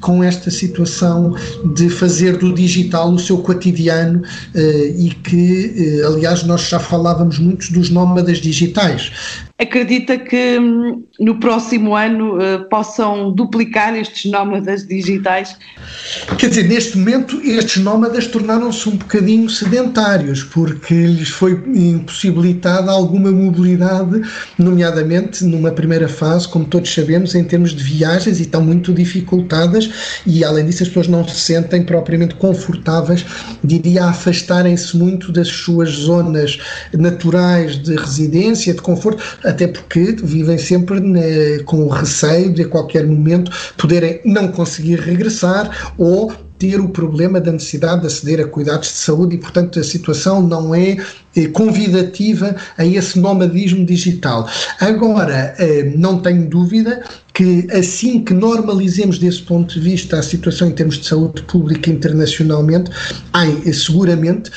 com 0.00 0.22
esta 0.22 0.50
situação 0.50 1.34
de 1.74 1.88
fazer 1.88 2.36
do 2.36 2.52
digital 2.52 3.10
o 3.12 3.18
seu 3.18 3.38
cotidiano 3.38 4.22
eh, 4.54 4.94
e 4.96 5.10
que, 5.10 6.02
aliás, 6.06 6.42
nós 6.42 6.68
já 6.68 6.78
falávamos 6.78 7.38
muito 7.38 7.72
dos 7.72 7.90
nómadas 7.90 8.38
digitais. 8.38 9.10
Acredita 9.58 10.18
que 10.18 10.58
hum, 10.58 11.02
no 11.18 11.40
próximo 11.40 11.96
ano 11.96 12.36
uh, 12.36 12.68
possam 12.68 13.32
duplicar 13.32 13.96
estes 13.96 14.30
nómadas 14.30 14.86
digitais? 14.86 15.56
Quer 16.36 16.50
dizer, 16.50 16.68
neste 16.68 16.98
momento 16.98 17.40
estes 17.42 17.82
nómadas 17.82 18.26
tornaram-se 18.26 18.86
um 18.86 18.96
bocadinho 18.96 19.48
sedentários, 19.48 20.44
porque 20.44 20.92
lhes 20.92 21.30
foi 21.30 21.52
impossibilitada 21.74 22.90
alguma 22.90 23.32
mobilidade, 23.32 24.20
nomeadamente 24.58 25.42
numa 25.42 25.70
primeira 25.70 26.06
fase, 26.06 26.46
como 26.46 26.66
todos 26.66 26.92
sabemos, 26.92 27.34
em 27.34 27.42
termos 27.42 27.74
de 27.74 27.82
viagens, 27.82 28.38
e 28.38 28.42
estão 28.42 28.60
muito 28.62 28.92
dificultadas 28.92 30.20
e, 30.26 30.44
além 30.44 30.66
disso, 30.66 30.82
as 30.82 30.88
pessoas 30.90 31.08
não 31.08 31.26
se 31.26 31.34
sentem 31.34 31.82
propriamente 31.82 32.34
confortáveis, 32.34 33.24
diria, 33.64 34.04
a 34.04 34.10
afastarem-se 34.10 34.94
muito 34.98 35.32
das 35.32 35.48
suas 35.48 35.88
zonas 35.90 36.58
naturais 36.92 37.82
de 37.82 37.96
residência, 37.96 38.74
de 38.74 38.82
conforto, 38.82 39.22
até 39.46 39.66
porque 39.66 40.16
vivem 40.22 40.58
sempre 40.58 41.00
né, 41.00 41.58
com 41.64 41.84
o 41.84 41.88
receio 41.88 42.52
de 42.52 42.62
a 42.62 42.68
qualquer 42.68 43.06
momento 43.06 43.50
poderem 43.76 44.20
não 44.24 44.48
conseguir 44.48 45.00
regressar 45.00 45.94
ou 45.96 46.32
ter 46.58 46.80
o 46.80 46.88
problema 46.88 47.40
da 47.40 47.52
necessidade 47.52 48.02
de 48.02 48.06
aceder 48.06 48.40
a 48.40 48.48
cuidados 48.48 48.88
de 48.88 48.94
saúde 48.94 49.36
e, 49.36 49.38
portanto, 49.38 49.78
a 49.78 49.84
situação 49.84 50.42
não 50.42 50.74
é 50.74 50.96
eh, 51.36 51.48
convidativa 51.48 52.56
a 52.78 52.84
esse 52.84 53.18
nomadismo 53.18 53.84
digital. 53.84 54.48
Agora, 54.80 55.54
eh, 55.58 55.92
não 55.96 56.18
tenho 56.20 56.48
dúvida 56.48 57.02
que 57.34 57.66
assim 57.70 58.24
que 58.24 58.32
normalizemos 58.32 59.18
desse 59.18 59.42
ponto 59.42 59.74
de 59.74 59.80
vista 59.80 60.18
a 60.18 60.22
situação 60.22 60.68
em 60.68 60.72
termos 60.72 60.96
de 60.98 61.06
saúde 61.06 61.42
pública 61.42 61.90
internacionalmente, 61.90 62.90
há 63.32 63.46
eh, 63.46 63.72
seguramente 63.72 64.50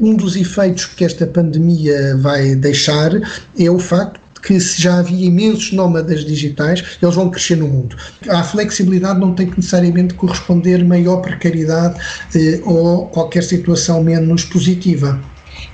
um 0.00 0.14
dos 0.14 0.36
efeitos 0.36 0.86
que 0.86 1.04
esta 1.04 1.26
pandemia 1.26 2.16
vai 2.16 2.54
deixar 2.54 3.12
é 3.58 3.70
o 3.70 3.78
facto 3.78 4.25
que 4.46 4.58
já 4.60 5.00
havia 5.00 5.26
imensos 5.26 5.72
nómadas 5.72 6.24
digitais, 6.24 6.98
eles 7.02 7.14
vão 7.14 7.28
crescer 7.30 7.56
no 7.56 7.66
mundo. 7.66 7.96
A 8.28 8.44
flexibilidade 8.44 9.18
não 9.18 9.34
tem 9.34 9.50
que 9.50 9.56
necessariamente 9.56 10.14
corresponder 10.14 10.84
maior 10.84 11.16
precariedade 11.20 11.98
eh, 12.34 12.60
ou 12.64 13.08
qualquer 13.08 13.42
situação 13.42 14.04
menos 14.04 14.44
positiva. 14.44 15.20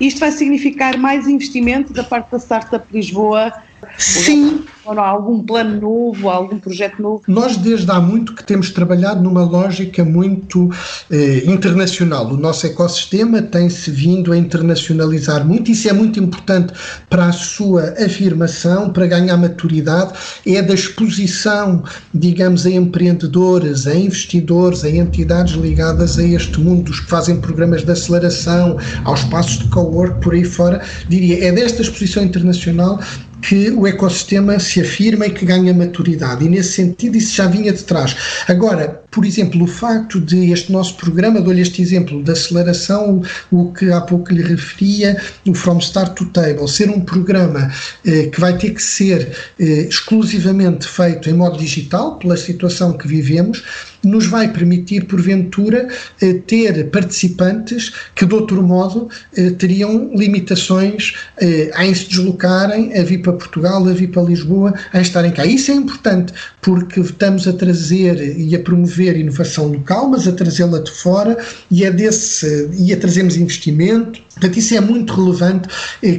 Isto 0.01 0.21
vai 0.21 0.33
significar 0.33 0.97
mais 0.97 1.29
investimento 1.29 1.93
da 1.93 2.03
parte 2.03 2.31
da 2.31 2.39
Startup 2.39 2.85
Lisboa 2.91 3.53
Sim. 3.99 4.65
Ou 4.85 4.99
algum 4.99 5.41
plano 5.45 5.81
novo, 5.81 6.29
algum 6.29 6.59
projeto 6.59 7.01
novo? 7.01 7.23
Nós, 7.29 7.57
desde 7.57 7.89
há 7.91 8.01
muito, 8.01 8.35
que 8.35 8.43
temos 8.43 8.71
trabalhado 8.71 9.23
numa 9.23 9.45
lógica 9.45 10.05
muito 10.05 10.71
eh, 11.09 11.45
internacional. 11.47 12.27
O 12.27 12.37
nosso 12.37 12.67
ecossistema 12.67 13.41
tem-se 13.41 13.93
vindo 13.93 14.33
a 14.33 14.37
internacionalizar 14.37 15.47
muito. 15.47 15.71
Isso 15.71 15.89
é 15.89 15.93
muito 15.93 16.19
importante 16.19 16.73
para 17.09 17.27
a 17.27 17.33
sua 17.33 17.95
afirmação, 18.05 18.91
para 18.91 19.07
ganhar 19.07 19.37
maturidade. 19.37 20.15
É 20.45 20.61
da 20.61 20.75
exposição, 20.75 21.85
digamos, 22.13 22.67
a 22.67 22.71
empreendedores, 22.71 23.87
a 23.87 23.95
investidores, 23.95 24.83
a 24.83 24.91
entidades 24.91 25.55
ligadas 25.55 26.19
a 26.19 26.25
este 26.25 26.59
mundo, 26.61 26.91
os 26.91 26.99
que 26.99 27.09
fazem 27.09 27.41
programas 27.41 27.85
de 27.85 27.93
aceleração, 27.93 28.77
aos 29.05 29.21
espaços 29.21 29.59
de 29.61 29.69
co-work, 29.69 30.21
por 30.21 30.35
aí 30.35 30.45
fora. 30.45 30.83
Diria, 31.09 31.45
é 31.47 31.53
desta 31.53 31.83
exposição 31.83 32.25
internacional 32.25 32.99
que 33.43 33.71
o 33.71 33.87
ecossistema 33.87 34.59
se 34.59 34.81
afirma 34.81 35.27
e 35.27 35.31
que 35.31 35.45
ganha 35.45 35.75
maturidade. 35.75 36.45
E 36.45 36.49
nesse 36.49 36.73
sentido, 36.73 37.17
isso 37.17 37.35
já 37.35 37.47
vinha 37.47 37.73
de 37.73 37.83
trás. 37.83 38.17
Agora, 38.47 39.02
por 39.13 39.27
exemplo, 39.27 39.63
o 39.63 39.67
facto 39.67 40.19
de 40.19 40.51
este 40.51 40.73
nosso 40.73 40.97
programa, 40.97 41.41
dou-lhe 41.41 41.61
este 41.61 41.83
exemplo 41.83 42.23
da 42.23 42.33
aceleração, 42.33 43.23
o 43.51 43.71
que 43.71 43.93
há 43.93 44.01
pouco 44.01 44.33
lhe 44.33 44.43
referia, 44.43 45.21
o 45.47 45.55
From 45.55 45.79
Start 45.79 46.15
to 46.15 46.25
Table, 46.27 46.67
ser 46.67 46.89
um 46.89 47.01
programa 47.01 47.71
eh, 48.07 48.29
que 48.29 48.41
vai 48.41 48.57
ter 48.57 48.71
que 48.71 48.83
ser 48.83 49.37
eh, 49.61 49.87
exclusivamente 49.89 50.89
feito 50.89 51.29
em 51.29 51.35
modo 51.35 51.59
digital, 51.59 52.17
pela 52.17 52.39
situação 52.39 52.97
que 52.97 53.07
vivemos, 53.07 53.63
nos 54.05 54.27
vai 54.27 54.53
permitir, 54.53 55.05
porventura, 55.05 55.89
eh, 56.21 56.35
ter 56.47 56.91
participantes 56.91 57.93
que, 58.15 58.27
de 58.27 58.35
outro 58.35 58.63
modo, 58.63 59.09
eh, 59.37 59.51
teriam 59.51 60.11
limitações 60.15 61.15
eh, 61.41 61.71
em 61.79 61.95
se 61.95 62.09
deslocarem, 62.09 62.99
a 62.99 63.03
vir 63.05 63.19
para 63.19 63.33
Portugal, 63.35 63.87
a 63.89 63.93
vir 63.93 64.09
para 64.09 64.23
Lisboa, 64.23 64.75
a 64.93 65.01
estarem 65.01 65.31
cá. 65.31 65.47
Isso 65.47 65.71
é 65.71 65.75
importante, 65.75 66.33
porque 66.61 67.01
estamos 67.01 67.47
a 67.47 67.53
trazer 67.53 68.39
e 68.39 68.55
a 68.57 68.61
promover 68.61 69.02
inovação 69.11 69.67
local, 69.67 70.09
mas 70.09 70.27
a 70.27 70.33
trazê-la 70.33 70.79
de 70.79 70.91
fora 70.91 71.37
e, 71.71 71.85
é 71.85 71.91
desse, 71.91 72.71
e 72.79 72.93
a 72.93 72.97
trazermos 72.97 73.37
investimento. 73.37 74.21
Portanto, 74.35 74.59
isso 74.59 74.75
é 74.75 74.81
muito 74.81 75.13
relevante 75.15 75.69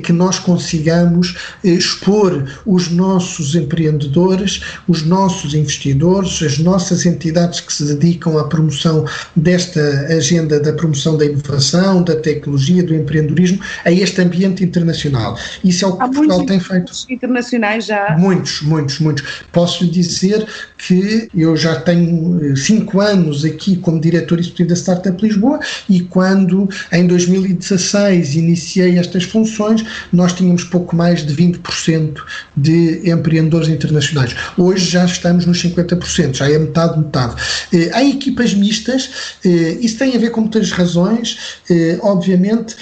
que 0.03 0.13
nós 0.13 0.39
consigamos 0.39 1.35
expor 1.63 2.47
os 2.65 2.89
nossos 2.89 3.55
empreendedores, 3.55 4.61
os 4.87 5.03
nossos 5.03 5.53
investidores, 5.53 6.41
as 6.41 6.57
nossas 6.59 7.05
entidades 7.05 7.59
que 7.59 7.73
se 7.73 7.83
dedicam 7.85 8.37
à 8.37 8.43
promoção 8.45 9.05
desta 9.35 9.81
agenda 10.09 10.59
da 10.59 10.73
promoção 10.73 11.17
da 11.17 11.25
inovação, 11.25 12.03
da 12.03 12.15
tecnologia, 12.15 12.83
do 12.83 12.93
empreendedorismo, 12.93 13.59
a 13.85 13.91
este 13.91 14.21
ambiente 14.21 14.63
internacional. 14.63 15.37
Isso 15.63 15.85
é 15.85 15.87
o 15.87 15.97
que 15.97 16.03
Há 16.03 16.07
Portugal 16.09 16.45
tem 16.45 16.59
feito. 16.59 16.91
internacionais 17.09 17.85
já? 17.85 18.15
Muitos, 18.17 18.61
muitos, 18.61 18.99
muitos. 18.99 19.23
Posso 19.51 19.83
lhe 19.83 19.89
dizer 19.89 20.45
que 20.77 21.29
eu 21.35 21.55
já 21.55 21.79
tenho 21.79 22.39
eh, 22.43 22.55
cinco 22.55 22.99
anos 22.99 23.45
aqui 23.45 23.77
como 23.77 23.99
diretor 23.99 24.39
executivo 24.39 24.69
da 24.69 24.75
Startup 24.75 25.21
Lisboa 25.21 25.59
e 25.89 26.01
quando 26.01 26.69
em 26.91 27.07
2016 27.07 28.02
iniciei 28.11 28.97
estas 28.97 29.23
funções, 29.23 29.83
nós 30.11 30.33
tínhamos 30.33 30.63
pouco 30.63 30.95
mais 30.95 31.25
de 31.25 31.33
20% 31.35 32.17
de 32.55 33.09
empreendedores 33.09 33.69
internacionais. 33.69 34.35
Hoje 34.57 34.91
já 34.91 35.05
estamos 35.05 35.45
nos 35.45 35.61
50%, 35.61 36.35
já 36.35 36.49
é 36.49 36.57
metade, 36.57 36.97
metade. 36.97 37.35
Eh, 37.71 37.89
há 37.93 38.03
equipas 38.03 38.53
mistas, 38.53 39.37
eh, 39.45 39.77
isso 39.81 39.97
tem 39.97 40.15
a 40.15 40.19
ver 40.19 40.31
com 40.31 40.41
muitas 40.41 40.71
razões. 40.71 41.37
Eh, 41.69 41.97
obviamente, 42.01 42.75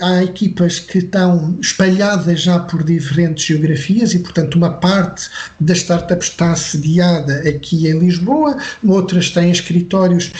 há 0.00 0.22
equipas 0.22 0.78
que 0.78 0.98
estão 0.98 1.56
espalhadas 1.60 2.42
já 2.42 2.58
por 2.58 2.82
diferentes 2.82 3.44
geografias 3.44 4.14
e, 4.14 4.18
portanto, 4.18 4.56
uma 4.56 4.70
parte 4.70 5.28
das 5.60 5.78
startups 5.78 6.28
está 6.28 6.52
assediada 6.52 7.48
aqui 7.48 7.88
em 7.88 7.98
Lisboa, 7.98 8.56
outras 8.84 9.30
têm 9.30 9.50
escritórios 9.50 10.30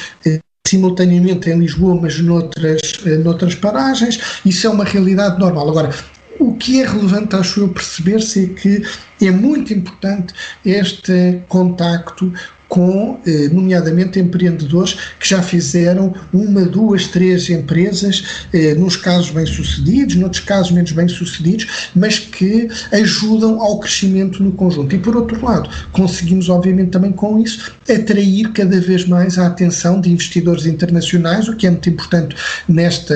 simultaneamente 0.66 1.50
em 1.50 1.58
Lisboa, 1.58 1.98
mas 2.00 2.18
noutras, 2.18 2.80
noutras 3.22 3.54
paragens. 3.54 4.18
Isso 4.44 4.66
é 4.66 4.70
uma 4.70 4.84
realidade 4.84 5.38
normal. 5.38 5.68
Agora, 5.68 5.90
o 6.38 6.54
que 6.54 6.80
é 6.80 6.86
relevante, 6.86 7.36
acho 7.36 7.60
eu, 7.60 7.68
perceber-se 7.68 8.44
é 8.44 8.48
que 8.48 8.82
é 9.26 9.30
muito 9.30 9.74
importante 9.74 10.32
este 10.64 11.42
contacto 11.48 12.32
com, 12.74 13.20
eh, 13.24 13.48
nomeadamente, 13.52 14.18
empreendedores 14.18 14.96
que 15.20 15.28
já 15.28 15.40
fizeram 15.40 16.12
uma, 16.32 16.62
duas, 16.62 17.06
três 17.06 17.48
empresas, 17.48 18.24
eh, 18.52 18.74
nos 18.74 18.96
casos 18.96 19.30
bem-sucedidos, 19.30 20.16
noutros 20.16 20.42
casos 20.42 20.72
menos 20.72 20.90
bem-sucedidos, 20.90 21.90
mas 21.94 22.18
que 22.18 22.68
ajudam 22.90 23.62
ao 23.62 23.78
crescimento 23.78 24.42
no 24.42 24.50
conjunto. 24.50 24.92
E, 24.92 24.98
por 24.98 25.14
outro 25.14 25.40
lado, 25.44 25.70
conseguimos, 25.92 26.48
obviamente, 26.48 26.90
também 26.90 27.12
com 27.12 27.38
isso, 27.38 27.72
atrair 27.88 28.50
cada 28.50 28.80
vez 28.80 29.06
mais 29.06 29.38
a 29.38 29.46
atenção 29.46 30.00
de 30.00 30.10
investidores 30.10 30.66
internacionais, 30.66 31.48
o 31.48 31.54
que 31.54 31.68
é 31.68 31.70
muito 31.70 31.88
importante 31.88 32.34
nesta 32.66 33.14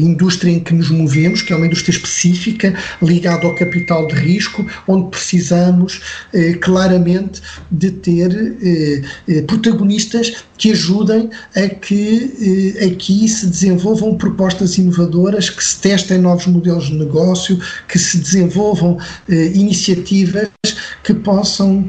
indústria 0.00 0.50
em 0.50 0.60
que 0.60 0.72
nos 0.72 0.88
movemos, 0.88 1.42
que 1.42 1.52
é 1.52 1.56
uma 1.56 1.66
indústria 1.66 1.94
específica, 1.94 2.72
ligada 3.02 3.46
ao 3.46 3.54
capital 3.54 4.06
de 4.06 4.14
risco, 4.14 4.64
onde 4.88 5.10
precisamos 5.10 6.00
eh, 6.32 6.54
claramente 6.54 7.42
de 7.70 7.90
ter 7.90 8.56
eh, 8.62 8.93
protagonistas 9.46 10.44
que 10.56 10.72
ajudem 10.72 11.30
a 11.56 11.68
que 11.68 12.74
aqui 12.84 13.28
se 13.28 13.46
desenvolvam 13.46 14.16
propostas 14.16 14.78
inovadoras, 14.78 15.50
que 15.50 15.64
se 15.64 15.80
testem 15.80 16.18
novos 16.18 16.46
modelos 16.46 16.86
de 16.86 16.94
negócio, 16.94 17.58
que 17.88 17.98
se 17.98 18.18
desenvolvam 18.18 18.98
eh, 19.28 19.52
iniciativas 19.54 20.48
que 21.02 21.14
possam 21.14 21.88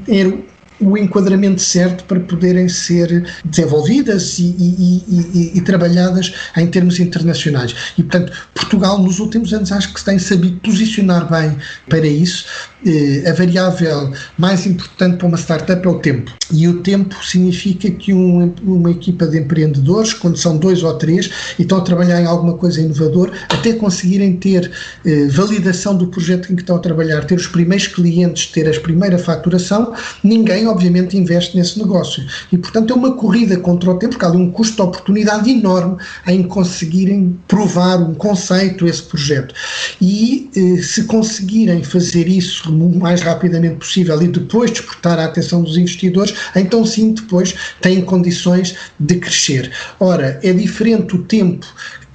o 0.80 0.98
enquadramento 0.98 1.62
certo 1.62 2.04
para 2.06 2.20
poderem 2.20 2.68
ser 2.68 3.26
desenvolvidas 3.46 4.40
e, 4.40 4.56
e, 4.60 5.04
e, 5.08 5.52
e, 5.56 5.62
trabalhadas 5.62 6.34
em 6.58 6.68
termos 6.68 7.00
internacionais. 7.00 7.76
E, 7.98 8.04
portanto, 8.04 8.34
Portugal, 8.54 9.00
nos 9.00 9.20
últimos 9.20 9.54
anos, 9.54 9.72
acho 9.72 9.94
que 9.94 10.00
se 10.00 10.06
tem 10.06 10.20
sabido 10.20 10.60
posicionar 10.60 11.30
bem 11.30 11.58
para 11.90 12.06
isso. 12.06 12.46
Eh, 12.86 13.28
a 13.28 13.34
variável 13.34 14.12
mais 14.38 14.66
importante 14.68 15.18
para 15.18 15.28
uma 15.28 15.38
startup 15.38 15.86
é 15.86 15.90
o 15.90 16.00
tempo. 16.00 16.32
E 16.52 16.68
o 16.68 16.82
tempo 16.82 17.16
significa 17.24 17.90
que 17.90 18.14
um, 18.14 18.54
uma 18.62 18.92
equipa 18.92 19.26
de 19.26 19.40
empreendedores, 19.40 20.14
quando 20.14 20.38
são 20.38 20.58
dois 20.58 20.84
ou 20.84 20.94
três, 20.96 21.32
e 21.58 21.64
estão 21.64 21.80
a 21.80 21.82
trabalhar 21.82 22.22
em 22.22 22.26
alguma 22.26 22.54
coisa 22.54 22.80
inovador, 22.82 23.32
até 23.50 23.74
conseguirem 23.74 24.36
ter 24.36 24.72
eh, 25.04 25.28
validação 25.30 25.96
do 25.96 26.08
projeto 26.08 26.52
em 26.52 26.56
que 26.56 26.62
estão 26.62 26.76
a 26.76 26.80
trabalhar, 26.80 27.24
ter 27.26 27.36
os 27.36 27.48
primeiros 27.48 27.88
clientes, 27.88 28.48
ter 28.48 28.70
a 28.70 28.80
primeira 28.80 29.18
faturação, 29.18 29.94
ninguém, 30.24 30.64
obviamente, 30.67 31.17
investe 31.17 31.56
nesse 31.58 31.78
negócio. 31.80 32.25
E, 32.51 32.58
portanto, 32.58 32.91
é 32.91 32.95
uma 32.95 33.13
corrida 33.13 33.58
contra 33.58 33.91
o 33.91 33.95
tempo, 33.95 34.13
porque 34.13 34.25
há 34.25 34.30
ali 34.30 34.38
um 34.38 34.51
custo 34.51 34.75
de 34.75 34.82
oportunidade 34.82 35.49
enorme 35.49 35.97
em 36.28 36.43
conseguirem 36.43 37.38
provar 37.47 37.97
um 37.97 38.13
conceito, 38.13 38.88
esse 38.88 39.04
projeto. 39.04 39.54
E 40.01 40.49
eh, 40.56 40.82
se 40.82 41.04
conseguirem 41.06 41.84
fazer 41.84 42.28
isso 42.28 42.71
o 42.71 42.99
mais 42.99 43.21
rapidamente 43.21 43.75
possível 43.75 44.21
e 44.21 44.28
depois 44.28 44.71
despertar 44.71 45.19
a 45.19 45.25
atenção 45.25 45.62
dos 45.62 45.78
investidores, 45.78 46.34
então 46.56 46.86
sim, 46.86 47.13
depois 47.13 47.56
têm 47.82 48.01
condições 48.01 48.75
de 48.99 49.15
crescer. 49.15 49.71
Ora, 49.99 50.39
é 50.43 50.54
diferente 50.54 51.15
o 51.15 51.23
tempo 51.23 51.65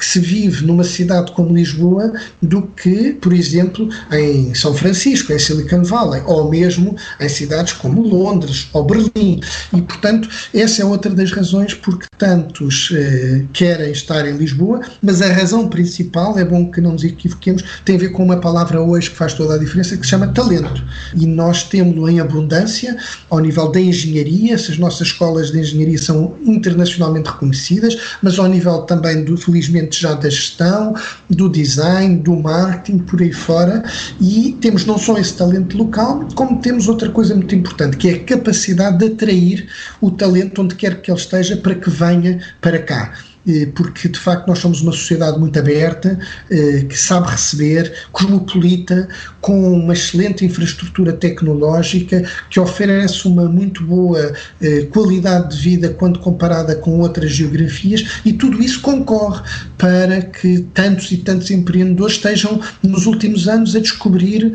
que 0.00 0.06
se 0.06 0.18
vive 0.18 0.64
numa 0.64 0.82
cidade 0.82 1.30
como 1.32 1.54
Lisboa 1.54 2.10
do 2.40 2.62
que, 2.62 3.12
por 3.20 3.34
exemplo, 3.34 3.86
em 4.10 4.54
São 4.54 4.72
Francisco, 4.72 5.30
em 5.30 5.38
Silicon 5.38 5.82
Valley, 5.82 6.22
ou 6.24 6.48
mesmo 6.48 6.96
em 7.20 7.28
cidades 7.28 7.74
como 7.74 8.00
Londres 8.00 8.66
ou 8.72 8.82
Berlim. 8.82 9.42
E, 9.74 9.82
portanto, 9.82 10.26
essa 10.54 10.80
é 10.80 10.84
outra 10.86 11.10
das 11.10 11.30
razões 11.32 11.74
porque 11.74 12.06
tantos 12.16 12.90
eh, 12.94 13.44
querem 13.52 13.92
estar 13.92 14.26
em 14.26 14.38
Lisboa, 14.38 14.80
mas 15.02 15.20
a 15.20 15.30
razão 15.30 15.68
principal, 15.68 16.38
é 16.38 16.46
bom 16.46 16.70
que 16.70 16.80
não 16.80 16.92
nos 16.92 17.04
equivoquemos, 17.04 17.62
tem 17.84 17.96
a 17.96 17.98
ver 17.98 18.08
com 18.08 18.24
uma 18.24 18.38
palavra 18.38 18.80
hoje 18.80 19.10
que 19.10 19.16
faz 19.16 19.34
toda 19.34 19.56
a 19.56 19.58
diferença, 19.58 19.98
que 19.98 20.04
se 20.04 20.10
chama 20.10 20.28
talento. 20.28 20.82
E 21.14 21.26
nós 21.26 21.64
temos-lo 21.64 22.08
em 22.08 22.20
abundância 22.20 22.96
ao 23.28 23.38
nível 23.38 23.70
da 23.70 23.80
engenharia, 23.80 24.56
se 24.56 24.72
as 24.72 24.78
nossas 24.78 25.08
escolas 25.08 25.50
de 25.50 25.60
engenharia 25.60 25.98
são 25.98 26.36
internacionalmente 26.42 27.28
reconhecidas, 27.28 27.96
mas 28.22 28.38
ao 28.38 28.46
nível 28.46 28.78
também, 28.82 29.22
do, 29.24 29.36
felizmente, 29.36 29.89
já 29.98 30.14
da 30.14 30.28
gestão, 30.28 30.94
do 31.28 31.48
design, 31.48 32.16
do 32.18 32.36
marketing, 32.36 32.98
por 32.98 33.20
aí 33.20 33.32
fora, 33.32 33.82
e 34.20 34.56
temos 34.60 34.84
não 34.84 34.98
só 34.98 35.16
esse 35.18 35.34
talento 35.34 35.76
local, 35.76 36.28
como 36.34 36.60
temos 36.60 36.88
outra 36.88 37.08
coisa 37.10 37.34
muito 37.34 37.54
importante, 37.54 37.96
que 37.96 38.08
é 38.08 38.14
a 38.14 38.24
capacidade 38.24 38.98
de 38.98 39.06
atrair 39.06 39.68
o 40.00 40.10
talento 40.10 40.62
onde 40.62 40.74
quer 40.74 41.00
que 41.00 41.10
ele 41.10 41.18
esteja 41.18 41.56
para 41.56 41.74
que 41.74 41.90
venha 41.90 42.40
para 42.60 42.78
cá. 42.78 43.14
Eh, 43.46 43.66
porque 43.74 44.08
de 44.08 44.18
facto 44.18 44.46
nós 44.46 44.58
somos 44.58 44.82
uma 44.82 44.92
sociedade 44.92 45.38
muito 45.38 45.58
aberta, 45.58 46.18
eh, 46.50 46.84
que 46.86 46.96
sabe 46.96 47.30
receber, 47.30 47.92
cosmopolita, 48.12 49.08
com 49.40 49.72
uma 49.72 49.94
excelente 49.94 50.44
infraestrutura 50.44 51.12
tecnológica, 51.14 52.22
que 52.50 52.60
oferece 52.60 53.26
uma 53.26 53.48
muito 53.48 53.82
boa 53.82 54.32
eh, 54.60 54.82
qualidade 54.92 55.56
de 55.56 55.62
vida 55.62 55.88
quando 55.88 56.18
comparada 56.18 56.74
com 56.76 57.00
outras 57.00 57.32
geografias, 57.32 58.20
e 58.26 58.32
tudo 58.34 58.62
isso 58.62 58.80
concorre 58.82 59.42
para 59.78 60.20
que 60.20 60.60
tantos 60.74 61.10
e 61.10 61.16
tantos 61.16 61.50
empreendedores 61.50 62.16
estejam 62.16 62.60
nos 62.82 63.06
últimos 63.06 63.48
anos 63.48 63.74
a 63.74 63.80
descobrir 63.80 64.52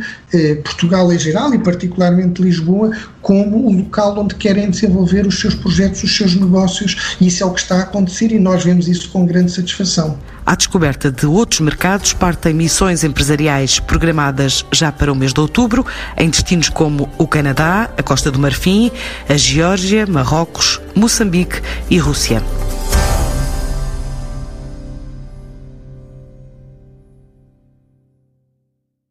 Portugal 0.64 1.12
em 1.12 1.18
geral 1.18 1.54
e 1.54 1.60
particularmente 1.60 2.42
Lisboa 2.42 2.92
como 3.22 3.68
o 3.68 3.74
local 3.74 4.20
onde 4.20 4.36
querem 4.36 4.70
desenvolver 4.70 5.26
os 5.26 5.40
seus 5.40 5.56
projetos, 5.56 6.04
os 6.04 6.16
seus 6.16 6.36
negócios, 6.36 7.18
e 7.20 7.26
isso 7.26 7.42
é 7.42 7.46
o 7.48 7.52
que 7.52 7.62
está 7.62 7.78
a 7.78 7.82
acontecer 7.82 8.32
e 8.32 8.38
nós 8.38 8.64
vemos 8.86 8.88
isso 8.88 9.10
com 9.10 9.26
grande 9.26 9.52
satisfação. 9.52 10.18
À 10.46 10.56
descoberta 10.56 11.12
de 11.12 11.26
outros 11.26 11.60
mercados, 11.60 12.14
partem 12.14 12.54
missões 12.54 13.04
empresariais 13.04 13.80
programadas 13.80 14.64
já 14.72 14.92
para 14.92 15.12
o 15.12 15.16
mês 15.16 15.34
de 15.34 15.40
outubro, 15.40 15.86
em 16.18 16.30
destinos 16.30 16.70
como 16.70 17.10
o 17.18 17.28
Canadá, 17.28 17.90
a 17.98 18.04
Costa 18.04 18.32
do 18.32 18.40
Marfim, 18.40 18.92
a 19.28 19.36
Geórgia, 19.36 20.06
Marrocos, 20.06 20.80
Moçambique 20.96 21.62
e 21.90 21.98
Rússia. 21.98 22.44